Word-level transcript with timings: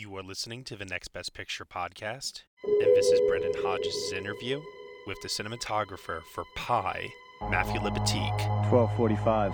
You 0.00 0.16
are 0.16 0.22
listening 0.22 0.64
to 0.64 0.76
the 0.76 0.86
Next 0.86 1.08
Best 1.08 1.34
Picture 1.34 1.66
podcast, 1.66 2.44
and 2.64 2.96
this 2.96 3.08
is 3.08 3.20
Brendan 3.28 3.52
Hodges' 3.58 4.14
interview 4.16 4.62
with 5.06 5.20
the 5.20 5.28
cinematographer 5.28 6.22
for 6.32 6.44
Pi, 6.56 7.06
Matthew 7.50 7.82
Libatique. 7.82 8.48
1245. 8.70 9.52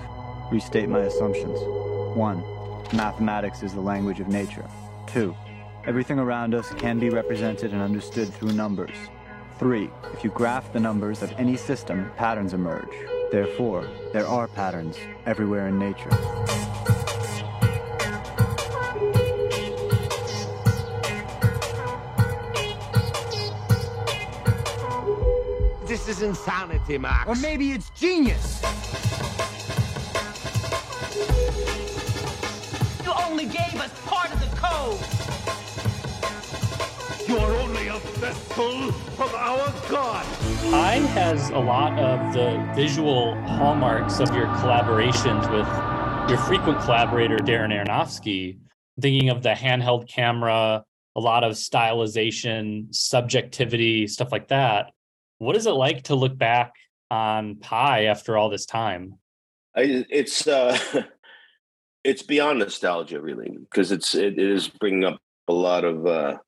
Restate 0.53 0.89
my 0.89 1.01
assumptions. 1.01 1.59
1. 2.17 2.45
Mathematics 2.93 3.65
is 3.65 3.75
the 3.75 3.81
language 3.81 4.21
of 4.21 4.29
nature. 4.29 4.65
2. 5.09 5.34
Everything 5.84 6.21
around 6.21 6.55
us 6.55 6.73
can 6.75 7.01
be 7.01 7.11
represented 7.11 7.73
and 7.73 7.83
understood 7.83 8.33
through 8.33 8.53
numbers. 8.53 8.95
3. 9.59 9.91
If 10.15 10.23
you 10.23 10.31
graph 10.31 10.73
the 10.73 10.78
numbers 10.78 11.23
of 11.23 11.33
any 11.39 11.56
system, 11.56 12.09
patterns 12.17 12.55
emerge. 12.55 12.95
Therefore, 13.33 13.89
there 14.12 14.28
are 14.28 14.47
patterns 14.47 14.97
everywhere 15.27 15.67
in 15.67 15.77
nature. 15.81 16.11
This 26.07 26.19
is 26.19 26.23
insanity, 26.23 26.99
Max. 26.99 27.29
Or 27.29 27.35
maybe 27.35 27.73
it's 27.73 27.91
genius. 27.91 28.62
You 33.03 33.12
only 33.27 33.47
gave 33.47 33.75
us 33.75 33.91
part 34.07 34.33
of 34.33 34.39
the 34.39 34.47
code. 34.55 35.01
You 37.29 37.39
are 37.39 37.57
only 37.57 37.89
a 37.89 37.99
vessel 38.21 38.91
of 38.91 39.34
our 39.34 39.75
God. 39.91 40.25
Pi 40.71 40.95
has 40.95 41.51
a 41.51 41.59
lot 41.59 41.99
of 41.99 42.33
the 42.33 42.65
visual 42.77 43.34
hallmarks 43.43 44.21
of 44.21 44.33
your 44.33 44.47
collaborations 44.47 45.51
with 45.51 45.67
your 46.31 46.39
frequent 46.47 46.79
collaborator, 46.83 47.39
Darren 47.39 47.73
Aronofsky. 47.73 48.59
Thinking 49.01 49.31
of 49.31 49.43
the 49.43 49.55
handheld 49.55 50.09
camera, 50.09 50.84
a 51.17 51.21
lot 51.21 51.43
of 51.43 51.55
stylization, 51.55 52.95
subjectivity, 52.95 54.07
stuff 54.07 54.31
like 54.31 54.47
that. 54.49 54.93
What 55.39 55.56
is 55.56 55.67
it 55.67 55.73
like 55.73 56.05
to 56.05 56.15
look 56.15 56.37
back 56.37 56.73
on 57.11 57.56
Pi 57.56 58.06
after 58.06 58.37
all 58.37 58.49
this 58.49 58.66
time? 58.66 59.19
I, 59.77 60.05
it's 60.09 60.47
uh, 60.47 60.78
it's 62.05 62.22
beyond 62.22 62.59
nostalgia, 62.59 63.21
really, 63.21 63.56
because 63.59 63.93
it's 63.93 64.15
it, 64.15 64.38
it 64.38 64.50
is 64.50 64.69
bringing 64.69 65.05
up 65.05 65.21
a 65.49 65.53
lot 65.53 65.84
of 65.84 66.06
uh, 66.06 66.38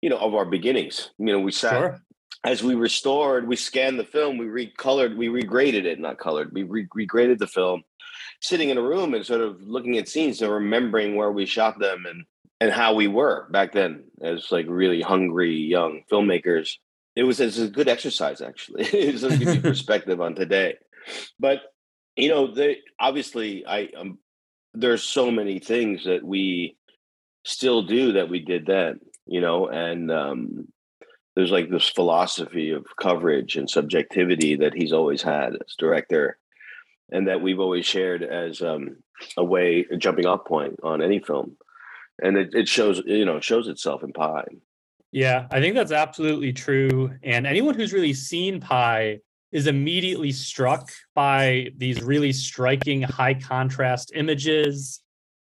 you 0.00 0.10
know 0.10 0.18
of 0.18 0.34
our 0.34 0.44
beginnings. 0.44 1.10
You 1.18 1.26
know, 1.26 1.40
we 1.40 1.52
sat 1.52 1.72
Sure. 1.72 1.98
as 2.44 2.62
we 2.62 2.74
restored, 2.74 3.48
we 3.48 3.56
scanned 3.56 3.98
the 3.98 4.04
film, 4.04 4.38
we 4.38 4.46
recolored, 4.46 5.16
we 5.16 5.28
regraded 5.28 5.84
it, 5.84 5.98
not 5.98 6.18
colored, 6.18 6.52
we 6.52 6.62
re- 6.62 6.86
regraded 6.96 7.38
the 7.38 7.48
film, 7.48 7.82
sitting 8.40 8.70
in 8.70 8.78
a 8.78 8.82
room 8.82 9.14
and 9.14 9.26
sort 9.26 9.40
of 9.40 9.60
looking 9.62 9.98
at 9.98 10.08
scenes 10.08 10.40
and 10.42 10.52
remembering 10.52 11.16
where 11.16 11.32
we 11.32 11.46
shot 11.46 11.78
them 11.78 12.04
and 12.06 12.24
and 12.60 12.70
how 12.70 12.94
we 12.94 13.08
were 13.08 13.48
back 13.50 13.72
then 13.72 14.04
as 14.22 14.52
like 14.52 14.66
really 14.68 15.00
hungry 15.02 15.52
young 15.56 16.02
filmmakers. 16.10 16.76
It 17.14 17.24
was, 17.24 17.40
it 17.40 17.46
was 17.46 17.58
a 17.58 17.68
good 17.68 17.88
exercise, 17.88 18.40
actually. 18.40 18.84
it 18.92 19.12
was 19.12 19.22
to 19.22 19.36
give 19.36 19.54
you 19.54 19.60
perspective 19.62 20.20
on 20.20 20.34
today. 20.34 20.76
But 21.38 21.60
you 22.16 22.28
know, 22.28 22.52
they 22.52 22.78
obviously 23.00 23.64
I 23.66 23.88
um, 23.96 24.18
there's 24.74 25.02
so 25.02 25.30
many 25.30 25.58
things 25.58 26.04
that 26.04 26.24
we 26.24 26.76
still 27.44 27.82
do 27.82 28.12
that 28.12 28.28
we 28.28 28.40
did 28.40 28.66
then, 28.66 29.00
you 29.26 29.40
know, 29.40 29.68
and 29.68 30.10
um, 30.10 30.68
there's 31.34 31.50
like 31.50 31.70
this 31.70 31.88
philosophy 31.88 32.70
of 32.70 32.84
coverage 33.00 33.56
and 33.56 33.68
subjectivity 33.68 34.56
that 34.56 34.74
he's 34.74 34.92
always 34.92 35.22
had 35.22 35.54
as 35.54 35.74
director, 35.78 36.38
and 37.10 37.28
that 37.28 37.40
we've 37.40 37.60
always 37.60 37.86
shared 37.86 38.22
as 38.22 38.62
um, 38.62 38.96
a 39.36 39.44
way, 39.44 39.86
a 39.90 39.96
jumping 39.96 40.26
off 40.26 40.44
point 40.44 40.78
on 40.82 41.02
any 41.02 41.18
film, 41.18 41.56
and 42.22 42.36
it, 42.36 42.54
it 42.54 42.68
shows, 42.68 43.02
you 43.06 43.24
know, 43.24 43.38
it 43.38 43.44
shows 43.44 43.68
itself 43.68 44.02
in 44.02 44.12
Pi. 44.12 44.44
Yeah, 45.12 45.46
I 45.50 45.60
think 45.60 45.74
that's 45.74 45.92
absolutely 45.92 46.54
true. 46.54 47.12
And 47.22 47.46
anyone 47.46 47.74
who's 47.74 47.92
really 47.92 48.14
seen 48.14 48.60
Pi 48.60 49.18
is 49.52 49.66
immediately 49.66 50.32
struck 50.32 50.90
by 51.14 51.68
these 51.76 52.02
really 52.02 52.32
striking 52.32 53.02
high 53.02 53.34
contrast 53.34 54.12
images. 54.14 55.02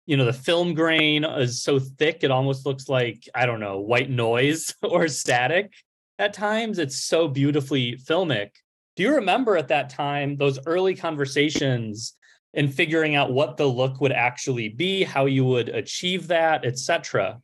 You 0.08 0.18
know, 0.18 0.26
the 0.26 0.34
film 0.34 0.74
grain 0.74 1.24
is 1.24 1.62
so 1.62 1.80
thick, 1.80 2.24
it 2.24 2.32
almost 2.32 2.66
looks 2.66 2.90
like, 2.90 3.30
I 3.36 3.46
don't 3.46 3.60
know, 3.60 3.80
white 3.80 4.10
noise 4.10 4.74
or 4.82 5.08
static 5.08 5.72
at 6.18 6.34
times. 6.34 6.80
It's 6.80 7.04
so 7.04 7.28
beautifully 7.28 7.94
filmic. 7.94 8.50
Do 8.96 9.04
you 9.04 9.16
remember 9.16 9.56
at 9.56 9.68
that 9.68 9.92
time 9.92 10.36
those 10.36 10.60
early 10.66 10.96
conversations 10.96 12.16
and 12.56 12.74
figuring 12.74 13.16
out 13.16 13.32
what 13.32 13.58
the 13.58 13.66
look 13.66 14.02
would 14.02 14.12
actually 14.12 14.70
be, 14.70 15.04
how 15.04 15.26
you 15.26 15.46
would 15.46 15.70
achieve 15.70 16.28
that, 16.28 16.66
etc.? 16.66 17.40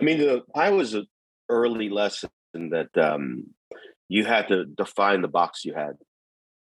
I 0.00 0.04
mean, 0.04 0.18
the, 0.18 0.42
I 0.54 0.70
was 0.70 0.94
an 0.94 1.06
early 1.52 1.88
lesson 1.88 2.30
that 2.54 2.96
um, 2.96 3.44
you 4.08 4.24
had 4.24 4.48
to 4.48 4.64
define 4.64 5.22
the 5.22 5.28
box 5.28 5.64
you 5.64 5.74
had 5.74 5.96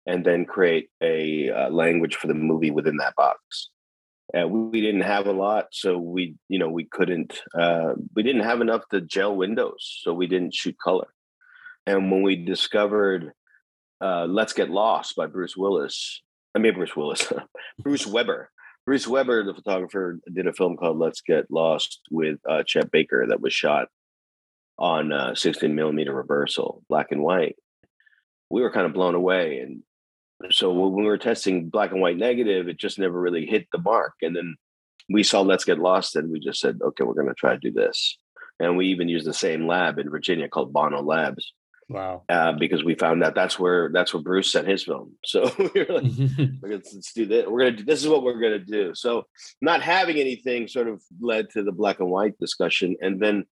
and 0.06 0.26
then 0.26 0.46
create 0.46 0.90
a 1.02 1.50
uh, 1.50 1.70
language 1.70 2.16
for 2.16 2.28
the 2.28 2.34
movie 2.34 2.72
within 2.72 2.98
that 2.98 3.16
box. 3.16 3.70
We, 4.34 4.46
we 4.46 4.82
didn't 4.82 5.02
have 5.02 5.28
a 5.28 5.32
lot, 5.32 5.68
so 5.72 5.98
we, 5.98 6.36
you 6.50 6.58
know, 6.58 6.70
we 6.70 6.86
couldn't, 6.86 7.42
uh, 7.54 7.94
we 8.16 8.24
didn't 8.24 8.44
have 8.44 8.62
enough 8.62 8.88
to 8.90 9.02
gel 9.02 9.36
windows, 9.36 10.00
so 10.04 10.14
we 10.14 10.28
didn't 10.28 10.56
shoot 10.56 10.76
color. 10.84 11.10
And 11.86 12.12
when 12.12 12.22
we 12.22 12.36
discovered 12.36 13.34
uh, 14.00 14.26
"Let's 14.26 14.54
Get 14.54 14.70
Lost" 14.70 15.16
by 15.16 15.26
Bruce 15.28 15.58
Willis, 15.58 16.22
I 16.56 16.60
mean 16.60 16.74
Bruce 16.74 16.96
Willis, 16.96 17.32
Bruce 17.80 18.08
Weber. 18.08 18.50
Bruce 18.86 19.08
Weber, 19.08 19.44
the 19.44 19.54
photographer, 19.54 20.20
did 20.34 20.48
a 20.48 20.54
film 20.54 20.78
called 20.78 20.98
"Let's 20.98 21.22
Get 21.22 21.50
Lost" 21.50 22.02
with 22.10 22.40
uh, 22.50 22.64
Chet 22.66 22.92
Baker 22.92 23.26
that 23.28 23.42
was 23.42 23.54
shot 23.54 23.90
on 24.78 25.12
uh, 25.12 25.36
16 25.36 25.74
millimeter 25.76 26.14
reversal, 26.14 26.84
black 26.90 27.08
and 27.12 27.22
white. 27.22 27.56
We 28.50 28.62
were 28.62 28.72
kind 28.72 28.86
of 28.86 28.94
blown 28.94 29.16
away, 29.16 29.60
and 29.60 29.84
so 30.50 30.72
when 30.72 30.94
we 30.94 31.04
were 31.04 31.18
testing 31.18 31.70
black 31.70 31.92
and 31.92 32.02
white 32.02 32.18
negative, 32.18 32.68
it 32.68 32.78
just 32.78 32.98
never 32.98 33.20
really 33.20 33.46
hit 33.46 33.68
the 33.72 33.78
mark. 33.78 34.14
And 34.22 34.36
then 34.36 34.56
we 35.10 35.24
saw 35.24 35.42
Let's 35.42 35.66
Get 35.66 35.80
Lost, 35.80 36.16
and 36.16 36.32
we 36.32 36.40
just 36.40 36.60
said, 36.60 36.80
okay, 36.82 37.04
we're 37.04 37.14
going 37.14 37.28
to 37.28 37.34
try 37.34 37.54
to 37.54 37.60
do 37.60 37.72
this. 37.72 38.18
And 38.60 38.78
we 38.78 38.88
even 38.88 39.10
used 39.10 39.26
the 39.26 39.34
same 39.34 39.68
lab 39.68 40.00
in 40.00 40.10
Virginia 40.10 40.48
called 40.48 40.74
Bono 40.74 41.02
Labs. 41.02 41.54
Wow. 41.90 42.24
Uh, 42.30 42.54
because 42.54 42.84
we 42.84 42.96
found 42.96 43.22
out 43.22 43.36
that's 43.36 43.60
where 43.60 43.90
that's 43.92 44.14
where 44.14 44.24
Bruce 44.24 44.50
sent 44.52 44.68
his 44.68 44.84
film. 44.84 45.14
So 45.26 45.52
we 45.58 45.84
were 45.84 46.00
like, 46.00 46.12
let's, 46.62 46.94
let's 46.94 47.12
do 47.14 47.26
this. 47.26 47.46
We're 47.48 47.60
gonna 47.60 47.78
do 47.78 47.84
this 47.84 48.02
is 48.02 48.08
what 48.08 48.24
we're 48.24 48.40
gonna 48.40 48.60
do. 48.60 48.94
So 48.96 49.26
not 49.62 49.82
having 49.82 50.18
anything 50.18 50.70
sort 50.70 50.88
of 50.88 51.02
led 51.20 51.50
to 51.50 51.64
the 51.64 51.74
black 51.74 52.00
and 52.00 52.10
white 52.10 52.38
discussion, 52.40 52.96
and 53.02 53.20
then 53.20 53.46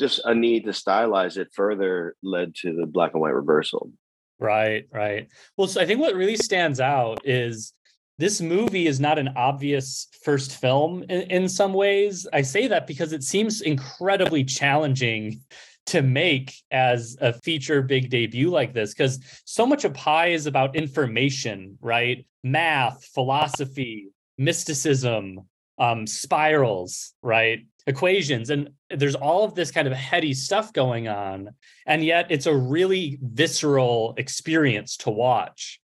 just 0.00 0.20
a 0.24 0.34
need 0.34 0.64
to 0.64 0.70
stylize 0.70 1.36
it 1.36 1.48
further 1.52 2.16
led 2.22 2.54
to 2.56 2.74
the 2.74 2.86
black 2.86 3.12
and 3.12 3.20
white 3.20 3.34
reversal. 3.34 3.90
Right, 4.38 4.86
right. 4.92 5.28
Well, 5.56 5.68
so 5.68 5.80
I 5.80 5.86
think 5.86 6.00
what 6.00 6.14
really 6.14 6.36
stands 6.36 6.80
out 6.80 7.20
is 7.24 7.72
this 8.18 8.40
movie 8.40 8.86
is 8.86 9.00
not 9.00 9.18
an 9.18 9.30
obvious 9.36 10.08
first 10.22 10.60
film 10.60 11.02
in, 11.04 11.22
in 11.22 11.48
some 11.48 11.72
ways. 11.72 12.26
I 12.32 12.42
say 12.42 12.66
that 12.68 12.86
because 12.86 13.12
it 13.12 13.22
seems 13.22 13.60
incredibly 13.60 14.44
challenging 14.44 15.40
to 15.86 16.02
make 16.02 16.54
as 16.70 17.16
a 17.20 17.32
feature 17.32 17.82
big 17.82 18.10
debut 18.10 18.50
like 18.50 18.72
this 18.72 18.94
because 18.94 19.20
so 19.44 19.66
much 19.66 19.84
of 19.84 19.92
Pi 19.94 20.28
is 20.28 20.46
about 20.46 20.76
information, 20.76 21.76
right? 21.80 22.26
Math, 22.42 23.04
philosophy, 23.06 24.08
mysticism, 24.38 25.40
um, 25.78 26.06
spirals, 26.06 27.12
right? 27.22 27.66
Equations 27.86 28.50
and 28.50 28.70
there's 28.90 29.14
all 29.14 29.44
of 29.44 29.54
this 29.54 29.70
kind 29.70 29.86
of 29.86 29.92
heady 29.92 30.32
stuff 30.32 30.72
going 30.72 31.06
on 31.06 31.50
and 31.86 32.02
yet 32.02 32.26
it's 32.30 32.46
a 32.46 32.56
really 32.56 33.18
visceral 33.22 34.14
experience 34.16 34.96
to 34.96 35.10
watch. 35.10 35.80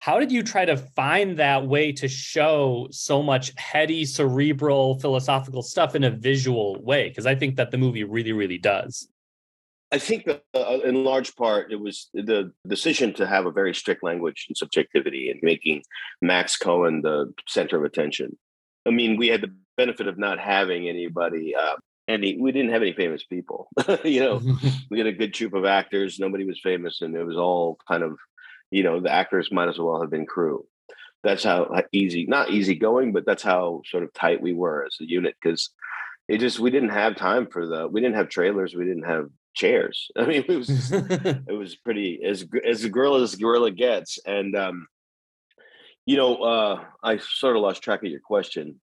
How 0.00 0.18
did 0.18 0.30
you 0.30 0.42
try 0.42 0.64
to 0.64 0.76
find 0.76 1.38
that 1.38 1.66
way 1.66 1.92
to 1.92 2.08
show 2.08 2.88
so 2.90 3.22
much 3.22 3.52
heady 3.56 4.04
cerebral 4.04 4.98
philosophical 4.98 5.62
stuff 5.62 5.94
in 5.94 6.04
a 6.04 6.10
visual 6.10 6.82
way? 6.82 7.08
Because 7.08 7.26
i 7.26 7.34
think 7.34 7.56
that 7.56 7.70
the 7.70 7.78
movie 7.78 8.04
really 8.04 8.32
really 8.32 8.58
does. 8.58 9.08
I 9.92 9.98
think 9.98 10.24
that 10.24 10.42
uh, 10.54 10.80
in 10.84 11.04
large 11.04 11.36
part 11.36 11.70
it 11.70 11.78
was 11.78 12.08
the 12.12 12.50
decision 12.66 13.14
to 13.14 13.28
have 13.28 13.46
a 13.46 13.52
very 13.52 13.72
strict 13.72 14.02
language 14.02 14.46
and 14.48 14.56
subjectivity 14.56 15.30
and 15.30 15.38
making 15.40 15.84
Max 16.20 16.56
Cohen 16.56 17.00
the 17.02 17.32
center 17.46 17.76
of 17.76 17.84
attention. 17.84 18.36
I 18.86 18.90
mean, 18.90 19.16
we 19.16 19.28
had 19.28 19.40
the 19.40 19.54
benefit 19.76 20.06
of 20.06 20.18
not 20.18 20.38
having 20.38 20.88
anybody, 20.88 21.54
uh, 21.54 21.76
any, 22.06 22.38
we 22.38 22.52
didn't 22.52 22.72
have 22.72 22.82
any 22.82 22.92
famous 22.92 23.24
people. 23.24 23.68
you 24.04 24.20
know, 24.20 24.40
we 24.90 24.98
had 24.98 25.06
a 25.06 25.12
good 25.12 25.34
troop 25.34 25.54
of 25.54 25.64
actors. 25.64 26.18
Nobody 26.18 26.44
was 26.44 26.60
famous, 26.62 27.00
and 27.02 27.14
it 27.14 27.24
was 27.24 27.36
all 27.36 27.78
kind 27.88 28.02
of, 28.02 28.18
you 28.70 28.82
know, 28.82 29.00
the 29.00 29.12
actors 29.12 29.52
might 29.52 29.68
as 29.68 29.78
well 29.78 30.00
have 30.00 30.10
been 30.10 30.26
crew. 30.26 30.66
That's 31.22 31.44
how 31.44 31.74
easy, 31.92 32.26
not 32.26 32.50
easy 32.50 32.74
going, 32.74 33.12
but 33.12 33.24
that's 33.24 33.42
how 33.42 33.82
sort 33.86 34.04
of 34.04 34.12
tight 34.12 34.42
we 34.42 34.52
were 34.52 34.84
as 34.84 34.96
a 35.00 35.08
unit 35.08 35.34
because 35.42 35.70
it 36.28 36.38
just 36.38 36.58
we 36.58 36.70
didn't 36.70 36.90
have 36.90 37.16
time 37.16 37.46
for 37.46 37.66
the 37.66 37.88
we 37.88 38.00
didn't 38.00 38.16
have 38.16 38.28
trailers 38.28 38.74
we 38.74 38.84
didn't 38.84 39.04
have 39.04 39.30
chairs. 39.54 40.10
I 40.16 40.26
mean, 40.26 40.44
it 40.46 40.56
was 40.56 40.92
it 40.92 41.56
was 41.56 41.76
pretty 41.76 42.20
as 42.24 42.46
as 42.66 42.84
a 42.84 42.90
guerrilla 42.90 43.22
as 43.22 43.34
guerrilla 43.34 43.70
gets. 43.70 44.18
And 44.26 44.54
um, 44.54 44.86
you 46.06 46.16
know, 46.16 46.36
uh, 46.36 46.84
I 47.02 47.18
sort 47.18 47.56
of 47.56 47.62
lost 47.62 47.82
track 47.82 48.02
of 48.02 48.10
your 48.10 48.20
question. 48.20 48.80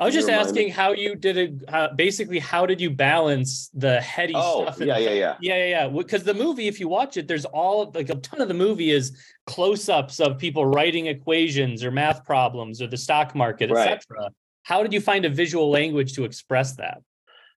I 0.00 0.06
was 0.06 0.14
just 0.14 0.30
asking 0.30 0.66
me? 0.66 0.70
how 0.70 0.92
you 0.92 1.14
did 1.14 1.36
it. 1.36 1.52
Uh, 1.68 1.88
basically, 1.94 2.38
how 2.38 2.64
did 2.64 2.80
you 2.80 2.90
balance 2.90 3.70
the 3.74 4.00
heady 4.00 4.32
oh, 4.34 4.64
stuff? 4.64 4.80
Yeah, 4.80 4.96
yeah, 4.96 5.10
yeah, 5.10 5.36
yeah, 5.40 5.56
yeah, 5.56 5.68
yeah. 5.68 5.88
Because 5.88 6.24
the 6.24 6.32
movie, 6.34 6.66
if 6.66 6.80
you 6.80 6.88
watch 6.88 7.18
it, 7.18 7.28
there's 7.28 7.44
all 7.44 7.92
like 7.94 8.08
a 8.08 8.14
ton 8.16 8.40
of 8.40 8.48
the 8.48 8.54
movie 8.54 8.90
is 8.90 9.16
close-ups 9.46 10.18
of 10.18 10.38
people 10.38 10.64
writing 10.64 11.06
equations 11.06 11.84
or 11.84 11.90
math 11.90 12.24
problems 12.24 12.80
or 12.80 12.86
the 12.86 12.96
stock 12.96 13.34
market, 13.34 13.70
right. 13.70 13.90
etc. 13.90 14.30
How 14.62 14.82
did 14.82 14.94
you 14.94 15.00
find 15.00 15.24
a 15.24 15.28
visual 15.28 15.70
language 15.70 16.14
to 16.14 16.24
express 16.24 16.74
that? 16.76 17.02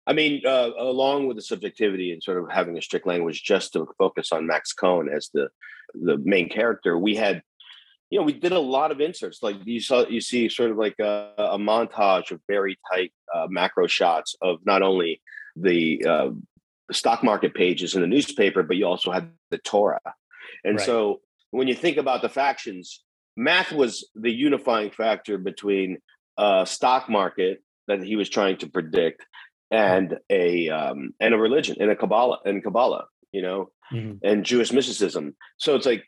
I 0.08 0.14
mean, 0.14 0.42
uh, 0.46 0.72
along 0.78 1.28
with 1.28 1.38
the 1.38 1.42
subjectivity 1.42 2.12
and 2.12 2.22
sort 2.22 2.38
of 2.38 2.52
having 2.52 2.78
a 2.78 2.82
strict 2.82 3.08
language 3.08 3.44
just 3.44 3.74
to 3.74 3.88
focus 3.98 4.32
on 4.32 4.46
Max 4.46 4.74
Cohen 4.74 5.10
as 5.10 5.30
the 5.34 5.50
the 5.94 6.18
main 6.18 6.50
character, 6.50 6.98
we 6.98 7.16
had, 7.16 7.42
you 8.10 8.20
know, 8.20 8.26
we 8.26 8.34
did 8.34 8.52
a 8.52 8.60
lot 8.60 8.92
of 8.92 9.02
inserts. 9.02 9.42
Like 9.42 9.58
you 9.66 9.80
saw, 9.80 10.06
you 10.08 10.22
see 10.22 10.48
sort 10.50 10.72
of 10.72 10.78
like 10.78 10.96
a, 11.00 11.34
a 11.38 11.58
montage 11.58 12.32
of 12.32 12.40
very 12.48 12.78
tight 12.92 13.12
uh, 13.34 13.48
macro 13.50 13.88
shots 13.88 14.36
of 14.42 14.60
not 14.66 14.82
only 14.82 15.22
the 15.56 16.06
uh, 16.08 16.30
stock 16.92 17.24
market 17.24 17.54
pages 17.54 17.96
in 17.96 18.02
the 18.02 18.08
newspaper, 18.08 18.64
but 18.64 18.78
you 18.78 18.86
also 18.86 19.12
had 19.12 19.32
the 19.50 19.58
Torah. 19.58 20.14
And 20.64 20.78
right. 20.78 20.86
so 20.86 21.22
when 21.52 21.68
you 21.68 21.76
think 21.76 21.98
about 21.98 22.22
the 22.22 22.30
factions, 22.30 23.04
math 23.36 23.72
was 23.72 24.08
the 24.16 24.32
unifying 24.32 24.92
factor 24.92 25.38
between 25.38 25.98
uh, 26.38 26.66
stock 26.66 27.10
market 27.10 27.64
that 27.88 28.04
he 28.04 28.16
was 28.16 28.30
trying 28.30 28.58
to 28.58 28.70
predict 28.70 29.26
and 29.72 30.20
a 30.30 30.70
um, 30.70 31.14
and 31.20 31.34
a 31.34 31.38
religion 31.38 31.78
and 31.80 31.90
a 31.90 31.96
Kabbalah 31.96 32.40
and 32.46 32.64
Kabbalah, 32.64 33.06
you 33.32 33.42
know, 33.42 33.72
mm-hmm. 33.92 34.18
and 34.24 34.46
Jewish 34.46 34.72
mysticism. 34.72 35.36
So 35.58 35.76
it's 35.76 35.86
like 35.86 36.04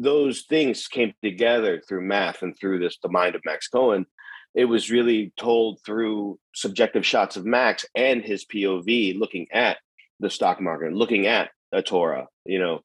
those 0.00 0.42
things 0.48 0.88
came 0.88 1.12
together 1.22 1.82
through 1.86 2.00
math 2.00 2.42
and 2.42 2.58
through 2.58 2.78
this 2.78 2.96
the 3.02 3.08
mind 3.10 3.34
of 3.34 3.42
Max 3.44 3.68
Cohen. 3.68 4.06
It 4.54 4.64
was 4.64 4.90
really 4.90 5.32
told 5.36 5.78
through 5.84 6.38
subjective 6.54 7.06
shots 7.06 7.36
of 7.36 7.44
Max 7.44 7.84
and 7.94 8.22
his 8.22 8.44
POV 8.46 9.16
looking 9.16 9.46
at 9.52 9.76
the 10.18 10.30
stock 10.30 10.60
market, 10.60 10.94
looking 10.94 11.26
at 11.26 11.50
a 11.70 11.82
Torah, 11.82 12.26
you 12.46 12.58
know, 12.58 12.80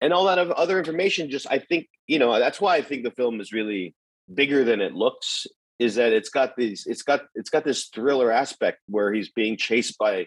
and 0.00 0.12
all 0.12 0.24
that 0.24 0.38
other 0.38 0.78
information. 0.78 1.30
Just 1.30 1.46
I 1.48 1.60
think 1.60 1.88
you 2.08 2.18
know 2.18 2.38
that's 2.38 2.60
why 2.60 2.76
I 2.76 2.82
think 2.82 3.04
the 3.04 3.12
film 3.12 3.40
is 3.40 3.52
really 3.52 3.94
bigger 4.34 4.64
than 4.64 4.80
it 4.80 4.92
looks 4.92 5.46
is 5.78 5.94
that 5.94 6.12
it's 6.12 6.30
got 6.30 6.56
these 6.56 6.84
it's 6.86 7.02
got 7.02 7.22
it's 7.36 7.50
got 7.50 7.64
this 7.64 7.86
thriller 7.86 8.32
aspect 8.32 8.80
where 8.88 9.12
he's 9.12 9.30
being 9.30 9.56
chased 9.56 9.96
by 9.98 10.26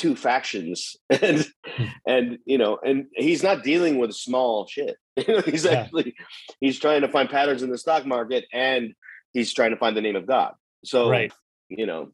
two 0.00 0.16
factions. 0.16 0.96
And 1.10 1.46
hmm. 1.66 1.84
and 2.06 2.38
you 2.46 2.56
know 2.56 2.78
and 2.82 3.06
he's 3.14 3.42
not 3.42 3.62
dealing 3.62 3.98
with 3.98 4.14
small 4.14 4.66
shit. 4.66 4.96
He's 5.44 5.64
yeah. 5.64 5.72
actually 5.72 6.14
he's 6.60 6.78
trying 6.78 7.02
to 7.02 7.08
find 7.08 7.28
patterns 7.28 7.62
in 7.62 7.70
the 7.70 7.76
stock 7.76 8.06
market 8.06 8.46
and 8.52 8.94
he's 9.34 9.52
trying 9.52 9.72
to 9.72 9.76
find 9.76 9.94
the 9.96 10.00
name 10.00 10.16
of 10.16 10.26
god. 10.26 10.54
So 10.84 11.10
right. 11.10 11.32
you 11.68 11.84
know 11.84 12.12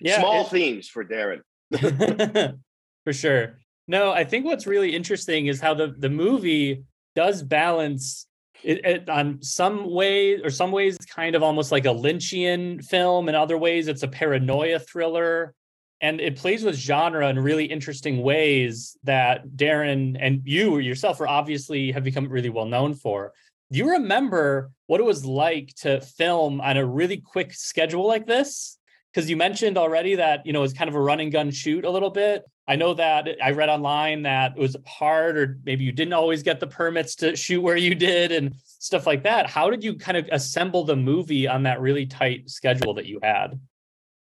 yeah, 0.00 0.18
small 0.18 0.44
themes 0.44 0.88
for 0.88 1.04
darren. 1.04 1.42
For 3.04 3.12
sure. 3.12 3.58
No 3.86 4.12
i 4.12 4.24
think 4.24 4.44
what's 4.44 4.66
really 4.66 4.94
interesting 4.94 5.46
is 5.46 5.60
how 5.60 5.74
the 5.74 5.94
the 5.96 6.10
movie 6.10 6.84
does 7.14 7.42
balance 7.42 8.26
it, 8.64 8.84
it, 8.84 9.08
on 9.08 9.42
some 9.42 9.90
ways 9.90 10.40
or 10.44 10.50
some 10.50 10.72
ways 10.72 10.96
it's 10.96 11.06
kind 11.06 11.34
of 11.34 11.42
almost 11.42 11.72
like 11.72 11.84
a 11.84 11.94
lynchian 11.94 12.84
film. 12.84 13.28
In 13.28 13.34
other 13.34 13.58
ways 13.58 13.88
it's 13.88 14.02
a 14.02 14.08
paranoia 14.08 14.78
thriller 14.78 15.54
and 16.02 16.20
it 16.20 16.36
plays 16.36 16.64
with 16.64 16.74
genre 16.74 17.28
in 17.28 17.38
really 17.38 17.64
interesting 17.64 18.22
ways 18.22 18.98
that 19.04 19.46
darren 19.50 20.16
and 20.20 20.42
you 20.44 20.78
yourself 20.78 21.20
are 21.20 21.28
obviously 21.28 21.92
have 21.92 22.02
become 22.02 22.28
really 22.28 22.50
well 22.50 22.66
known 22.66 22.92
for. 22.92 23.32
Do 23.70 23.78
you 23.78 23.92
remember 23.92 24.72
what 24.88 25.00
it 25.00 25.04
was 25.04 25.24
like 25.24 25.72
to 25.76 26.00
film 26.00 26.60
on 26.60 26.76
a 26.76 26.84
really 26.84 27.18
quick 27.18 27.54
schedule 27.54 28.06
like 28.06 28.26
this? 28.26 28.78
Because 29.14 29.30
you 29.30 29.36
mentioned 29.36 29.78
already 29.78 30.16
that 30.16 30.44
you 30.44 30.52
know 30.52 30.64
it's 30.64 30.74
kind 30.74 30.88
of 30.88 30.96
a 30.96 31.00
run 31.00 31.20
and 31.20 31.30
gun 31.30 31.52
shoot 31.52 31.84
a 31.84 31.90
little 31.90 32.10
bit. 32.10 32.44
I 32.66 32.76
know 32.76 32.94
that 32.94 33.28
i 33.42 33.50
read 33.50 33.68
online 33.68 34.22
that 34.22 34.52
it 34.56 34.60
was 34.60 34.76
hard 34.86 35.36
or 35.36 35.58
maybe 35.64 35.84
you 35.84 35.92
didn't 35.92 36.14
always 36.14 36.42
get 36.42 36.60
the 36.60 36.66
permits 36.66 37.16
to 37.16 37.34
shoot 37.36 37.60
where 37.60 37.76
you 37.76 37.94
did 37.94 38.32
and 38.32 38.54
stuff 38.64 39.06
like 39.06 39.22
that. 39.22 39.48
How 39.48 39.70
did 39.70 39.84
you 39.84 39.94
kind 39.94 40.16
of 40.16 40.28
assemble 40.32 40.84
the 40.84 40.96
movie 40.96 41.46
on 41.46 41.62
that 41.64 41.80
really 41.80 42.06
tight 42.06 42.50
schedule 42.50 42.94
that 42.94 43.06
you 43.06 43.20
had? 43.22 43.60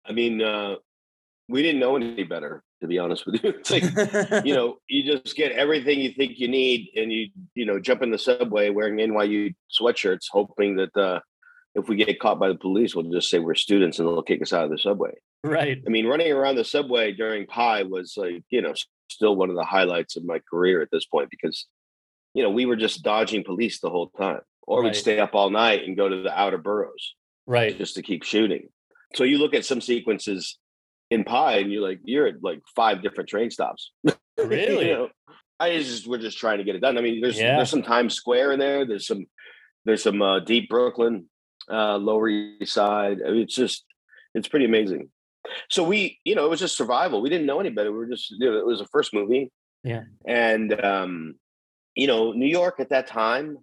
I 0.04 0.12
mean 0.12 0.42
uh 0.42 0.76
we 1.48 1.62
didn't 1.62 1.80
know 1.80 1.96
any 1.96 2.24
better 2.24 2.62
to 2.80 2.86
be 2.86 2.98
honest 2.98 3.26
with 3.26 3.42
you 3.42 3.50
it's 3.58 3.70
like 3.70 4.44
you 4.44 4.54
know 4.54 4.76
you 4.88 5.02
just 5.04 5.36
get 5.36 5.52
everything 5.52 6.00
you 6.00 6.12
think 6.12 6.38
you 6.38 6.48
need 6.48 6.88
and 6.96 7.12
you 7.12 7.28
you 7.54 7.64
know 7.64 7.78
jump 7.78 8.02
in 8.02 8.10
the 8.10 8.18
subway 8.18 8.70
wearing 8.70 8.96
nyu 8.96 9.54
sweatshirts 9.80 10.26
hoping 10.30 10.76
that 10.76 10.96
uh 10.96 11.20
if 11.74 11.88
we 11.88 11.96
get 11.96 12.20
caught 12.20 12.38
by 12.38 12.48
the 12.48 12.54
police, 12.54 12.94
we'll 12.94 13.10
just 13.10 13.30
say 13.30 13.38
we're 13.38 13.54
students 13.54 13.98
and 13.98 14.08
they'll 14.08 14.22
kick 14.22 14.42
us 14.42 14.52
out 14.52 14.64
of 14.64 14.70
the 14.70 14.78
subway. 14.78 15.12
Right. 15.44 15.80
I 15.86 15.90
mean, 15.90 16.06
running 16.06 16.32
around 16.32 16.56
the 16.56 16.64
subway 16.64 17.12
during 17.12 17.46
Pi 17.46 17.84
was 17.84 18.14
like, 18.16 18.42
you 18.50 18.60
know, 18.60 18.74
still 19.08 19.36
one 19.36 19.50
of 19.50 19.56
the 19.56 19.64
highlights 19.64 20.16
of 20.16 20.24
my 20.24 20.40
career 20.50 20.82
at 20.82 20.90
this 20.90 21.06
point 21.06 21.30
because, 21.30 21.66
you 22.34 22.42
know, 22.42 22.50
we 22.50 22.66
were 22.66 22.76
just 22.76 23.02
dodging 23.02 23.44
police 23.44 23.80
the 23.80 23.90
whole 23.90 24.08
time, 24.08 24.40
or 24.62 24.80
right. 24.80 24.86
we'd 24.86 24.96
stay 24.96 25.18
up 25.20 25.34
all 25.34 25.50
night 25.50 25.86
and 25.86 25.96
go 25.96 26.08
to 26.08 26.22
the 26.22 26.38
outer 26.38 26.58
boroughs, 26.58 27.14
right, 27.46 27.76
just 27.78 27.94
to 27.94 28.02
keep 28.02 28.22
shooting. 28.22 28.68
So 29.14 29.24
you 29.24 29.38
look 29.38 29.54
at 29.54 29.64
some 29.64 29.80
sequences 29.80 30.58
in 31.10 31.24
Pi, 31.24 31.56
and 31.56 31.72
you're 31.72 31.86
like, 31.86 32.00
you're 32.04 32.26
at 32.26 32.42
like 32.42 32.60
five 32.74 33.02
different 33.02 33.28
train 33.28 33.50
stops. 33.50 33.92
Really? 34.38 34.90
you 34.90 34.94
know, 34.94 35.08
I 35.58 35.76
just 35.78 36.06
we're 36.06 36.18
just 36.18 36.38
trying 36.38 36.58
to 36.58 36.64
get 36.64 36.76
it 36.76 36.78
done. 36.78 36.96
I 36.96 37.00
mean, 37.00 37.20
there's 37.20 37.40
yeah. 37.40 37.56
there's 37.56 37.70
some 37.70 37.82
Times 37.82 38.14
Square 38.14 38.52
in 38.52 38.60
there. 38.60 38.86
There's 38.86 39.04
some 39.04 39.26
there's 39.84 40.00
some 40.00 40.22
uh, 40.22 40.38
deep 40.38 40.68
Brooklyn 40.68 41.28
uh, 41.68 41.96
Lower 41.96 42.28
East 42.28 42.72
Side. 42.72 43.18
I 43.26 43.32
mean, 43.32 43.42
it's 43.42 43.54
just 43.56 43.84
it's 44.36 44.46
pretty 44.46 44.64
amazing. 44.64 45.10
So 45.70 45.82
we, 45.82 46.20
you 46.24 46.34
know, 46.34 46.44
it 46.44 46.50
was 46.50 46.60
just 46.60 46.76
survival. 46.76 47.20
We 47.20 47.30
didn't 47.30 47.46
know 47.46 47.60
any 47.60 47.70
better. 47.70 47.90
We 47.90 47.98
were 47.98 48.06
just, 48.06 48.30
you 48.30 48.50
know, 48.50 48.58
it 48.58 48.66
was 48.66 48.80
a 48.80 48.86
first 48.86 49.12
movie. 49.14 49.50
Yeah. 49.82 50.02
And 50.26 50.84
um, 50.84 51.34
you 51.94 52.06
know, 52.06 52.32
New 52.32 52.46
York 52.46 52.80
at 52.80 52.90
that 52.90 53.06
time, 53.06 53.58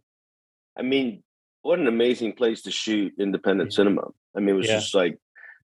I 0.78 0.82
mean, 0.82 1.24
what 1.62 1.80
an 1.80 1.88
amazing 1.88 2.34
place 2.34 2.64
to 2.64 2.72
shoot 2.72 3.14
independent 3.18 3.72
yeah. 3.72 3.78
cinema. 3.78 4.08
I 4.36 4.40
mean, 4.40 4.50
it 4.50 4.58
was 4.58 4.68
yeah. 4.68 4.80
just 4.80 4.94
like, 4.94 5.18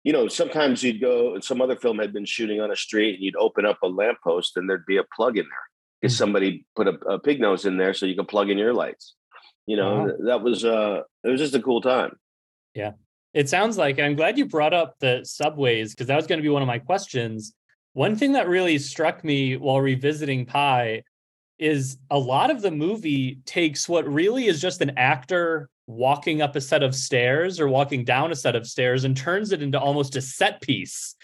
you 0.05 0.13
know, 0.13 0.29
sometimes 0.29 0.83
you'd 0.83 1.01
go 1.01 1.35
and 1.35 1.45
some 1.45 1.61
other 1.61 1.77
film 1.77 1.99
had 1.99 2.13
been 2.13 2.25
shooting 2.25 2.61
on 2.61 2.73
a 2.73 2.77
street 2.77 3.15
and 3.15 3.23
you'd 3.23 3.37
open 3.37 3.65
up 3.65 3.79
a 3.83 3.89
lamppost 3.89 4.57
and 4.57 4.69
there'd 4.69 4.87
be 4.87 4.97
a 4.97 5.05
plug 5.15 5.39
in 5.39 5.45
there. 5.45 5.59
Because 6.01 6.15
mm-hmm. 6.15 6.19
somebody 6.19 6.67
put 6.75 6.89
a, 6.89 6.93
a, 7.09 7.19
pig 7.21 7.41
nose 7.41 7.65
in 7.65 7.77
there 7.77 7.95
so 7.95 8.07
you 8.07 8.17
could 8.17 8.27
plug 8.27 8.51
in 8.51 8.59
your 8.59 8.75
lights. 8.75 9.15
You 9.67 9.77
know, 9.77 10.05
wow. 10.05 10.13
that 10.27 10.43
was 10.43 10.65
uh 10.65 11.03
it 11.23 11.29
was 11.29 11.41
just 11.41 11.55
a 11.55 11.63
cool 11.63 11.81
time. 11.81 12.17
Yeah. 12.75 12.93
It 13.33 13.49
sounds 13.49 13.79
like 13.79 14.01
I'm 14.01 14.17
glad 14.17 14.37
you 14.37 14.47
brought 14.47 14.75
up 14.75 14.97
the 15.01 15.21
subways 15.25 15.95
because 15.95 16.09
that 16.09 16.17
was 16.17 16.27
going 16.27 16.39
to 16.39 16.43
be 16.43 16.49
one 16.49 16.63
of 16.63 16.69
my 16.69 16.81
questions. 16.81 17.55
One 17.93 18.17
thing 18.17 18.33
that 18.33 18.49
really 18.49 18.79
struck 18.79 19.23
me 19.23 19.57
while 19.57 19.81
revisiting 19.81 20.47
Pi 20.47 21.05
is 21.59 21.99
a 22.11 22.19
lot 22.19 22.51
of 22.51 22.61
the 22.61 22.71
movie 22.71 23.39
takes 23.47 23.89
what 23.89 24.07
really 24.09 24.47
is 24.47 24.61
just 24.61 24.81
an 24.81 24.93
actor 24.97 25.69
walking 25.93 26.43
up 26.43 26.57
a 26.57 26.61
set 26.61 26.83
of 26.83 26.95
stairs 26.95 27.61
or 27.61 27.69
walking 27.69 28.05
down 28.05 28.33
a 28.33 28.37
set 28.37 28.57
of 28.57 28.67
stairs 28.67 29.05
and 29.05 29.17
turns 29.17 29.53
it 29.53 29.63
into 29.63 29.79
almost 29.79 30.17
a 30.17 30.23
set 30.23 30.61
piece 30.61 31.15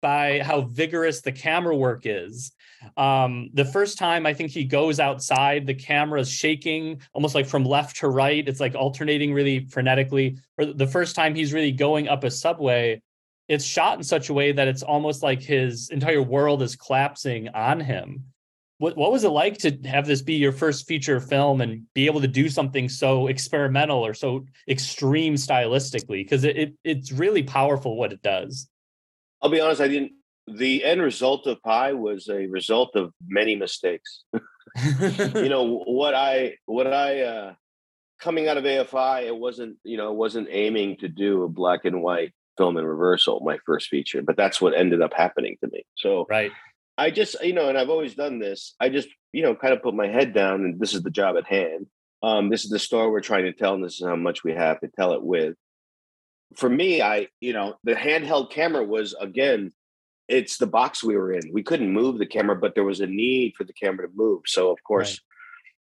by 0.00 0.40
how 0.40 0.62
vigorous 0.62 1.20
the 1.20 1.32
camera 1.32 1.76
work 1.76 2.02
is. 2.04 2.52
Um, 2.96 3.50
the 3.54 3.64
first 3.64 3.98
time 3.98 4.26
I 4.26 4.34
think 4.34 4.50
he 4.50 4.64
goes 4.64 5.00
outside, 5.00 5.66
the 5.66 5.74
camera 5.74 6.20
is 6.20 6.30
shaking 6.30 7.00
almost 7.12 7.34
like 7.34 7.46
from 7.46 7.64
left 7.64 7.96
to 7.96 8.08
right. 8.08 8.46
It's 8.46 8.60
like 8.60 8.74
alternating 8.74 9.32
really 9.32 9.62
frenetically. 9.62 10.38
Or 10.56 10.66
the 10.66 10.86
first 10.86 11.16
time 11.16 11.34
he's 11.34 11.52
really 11.52 11.72
going 11.72 12.08
up 12.08 12.22
a 12.22 12.30
subway, 12.30 13.02
it's 13.48 13.64
shot 13.64 13.96
in 13.96 14.04
such 14.04 14.28
a 14.28 14.34
way 14.34 14.52
that 14.52 14.68
it's 14.68 14.82
almost 14.82 15.22
like 15.22 15.40
his 15.40 15.90
entire 15.90 16.22
world 16.22 16.62
is 16.62 16.76
collapsing 16.76 17.48
on 17.48 17.80
him. 17.80 18.24
What 18.78 18.96
what 18.96 19.12
was 19.12 19.24
it 19.24 19.30
like 19.30 19.58
to 19.58 19.76
have 19.86 20.06
this 20.06 20.22
be 20.22 20.34
your 20.34 20.52
first 20.52 20.86
feature 20.86 21.20
film 21.20 21.60
and 21.60 21.82
be 21.94 22.06
able 22.06 22.20
to 22.20 22.28
do 22.28 22.48
something 22.48 22.88
so 22.88 23.26
experimental 23.26 24.04
or 24.04 24.14
so 24.14 24.46
extreme 24.68 25.34
stylistically? 25.34 26.24
Because 26.24 26.44
it, 26.44 26.56
it 26.56 26.74
it's 26.84 27.12
really 27.12 27.42
powerful 27.42 27.96
what 27.96 28.12
it 28.12 28.22
does. 28.22 28.68
I'll 29.42 29.50
be 29.50 29.60
honest, 29.60 29.80
I 29.80 29.88
didn't 29.88 30.12
the 30.46 30.84
end 30.84 31.02
result 31.02 31.46
of 31.46 31.62
Pi 31.62 31.92
was 31.92 32.28
a 32.28 32.46
result 32.46 32.94
of 32.94 33.12
many 33.26 33.56
mistakes. 33.56 34.24
you 34.34 35.48
know 35.48 35.82
what 35.84 36.14
I 36.14 36.54
what 36.66 36.86
I 36.86 37.20
uh 37.20 37.54
coming 38.20 38.48
out 38.48 38.56
of 38.56 38.64
AFI, 38.64 39.26
it 39.26 39.36
wasn't 39.36 39.76
you 39.84 39.96
know 39.96 40.10
it 40.10 40.16
wasn't 40.16 40.48
aiming 40.50 40.98
to 40.98 41.08
do 41.08 41.42
a 41.42 41.48
black 41.48 41.84
and 41.84 42.02
white 42.02 42.32
film 42.56 42.76
in 42.76 42.84
reversal, 42.84 43.40
my 43.40 43.58
first 43.64 43.88
feature, 43.88 44.22
but 44.22 44.36
that's 44.36 44.60
what 44.60 44.76
ended 44.76 45.00
up 45.00 45.14
happening 45.14 45.56
to 45.62 45.70
me. 45.70 45.84
So 45.96 46.26
right, 46.28 46.52
I 46.98 47.10
just 47.10 47.42
you 47.42 47.52
know, 47.52 47.68
and 47.68 47.78
I've 47.78 47.90
always 47.90 48.14
done 48.14 48.38
this. 48.38 48.74
I 48.80 48.88
just 48.88 49.08
you 49.32 49.42
know 49.42 49.54
kind 49.54 49.72
of 49.72 49.82
put 49.82 49.94
my 49.94 50.08
head 50.08 50.34
down, 50.34 50.64
and 50.64 50.80
this 50.80 50.94
is 50.94 51.02
the 51.02 51.10
job 51.10 51.36
at 51.36 51.46
hand. 51.46 51.86
Um, 52.22 52.50
this 52.50 52.64
is 52.64 52.70
the 52.70 52.78
story 52.78 53.10
we're 53.10 53.20
trying 53.20 53.44
to 53.44 53.52
tell, 53.52 53.74
and 53.74 53.84
this 53.84 54.00
is 54.00 54.06
how 54.06 54.16
much 54.16 54.42
we 54.42 54.52
have 54.52 54.80
to 54.80 54.88
tell 54.88 55.12
it 55.12 55.22
with. 55.22 55.54
For 56.56 56.68
me, 56.68 57.00
I 57.00 57.28
you 57.40 57.52
know 57.52 57.76
the 57.84 57.94
handheld 57.94 58.50
camera 58.50 58.84
was 58.84 59.14
again 59.18 59.72
it's 60.28 60.58
the 60.58 60.66
box 60.66 61.02
we 61.02 61.16
were 61.16 61.32
in. 61.32 61.52
We 61.52 61.62
couldn't 61.62 61.90
move 61.90 62.18
the 62.18 62.26
camera, 62.26 62.54
but 62.54 62.74
there 62.74 62.84
was 62.84 63.00
a 63.00 63.06
need 63.06 63.54
for 63.56 63.64
the 63.64 63.72
camera 63.72 64.06
to 64.06 64.12
move. 64.14 64.42
So 64.46 64.70
of 64.70 64.78
course, 64.84 65.12
right. 65.12 65.18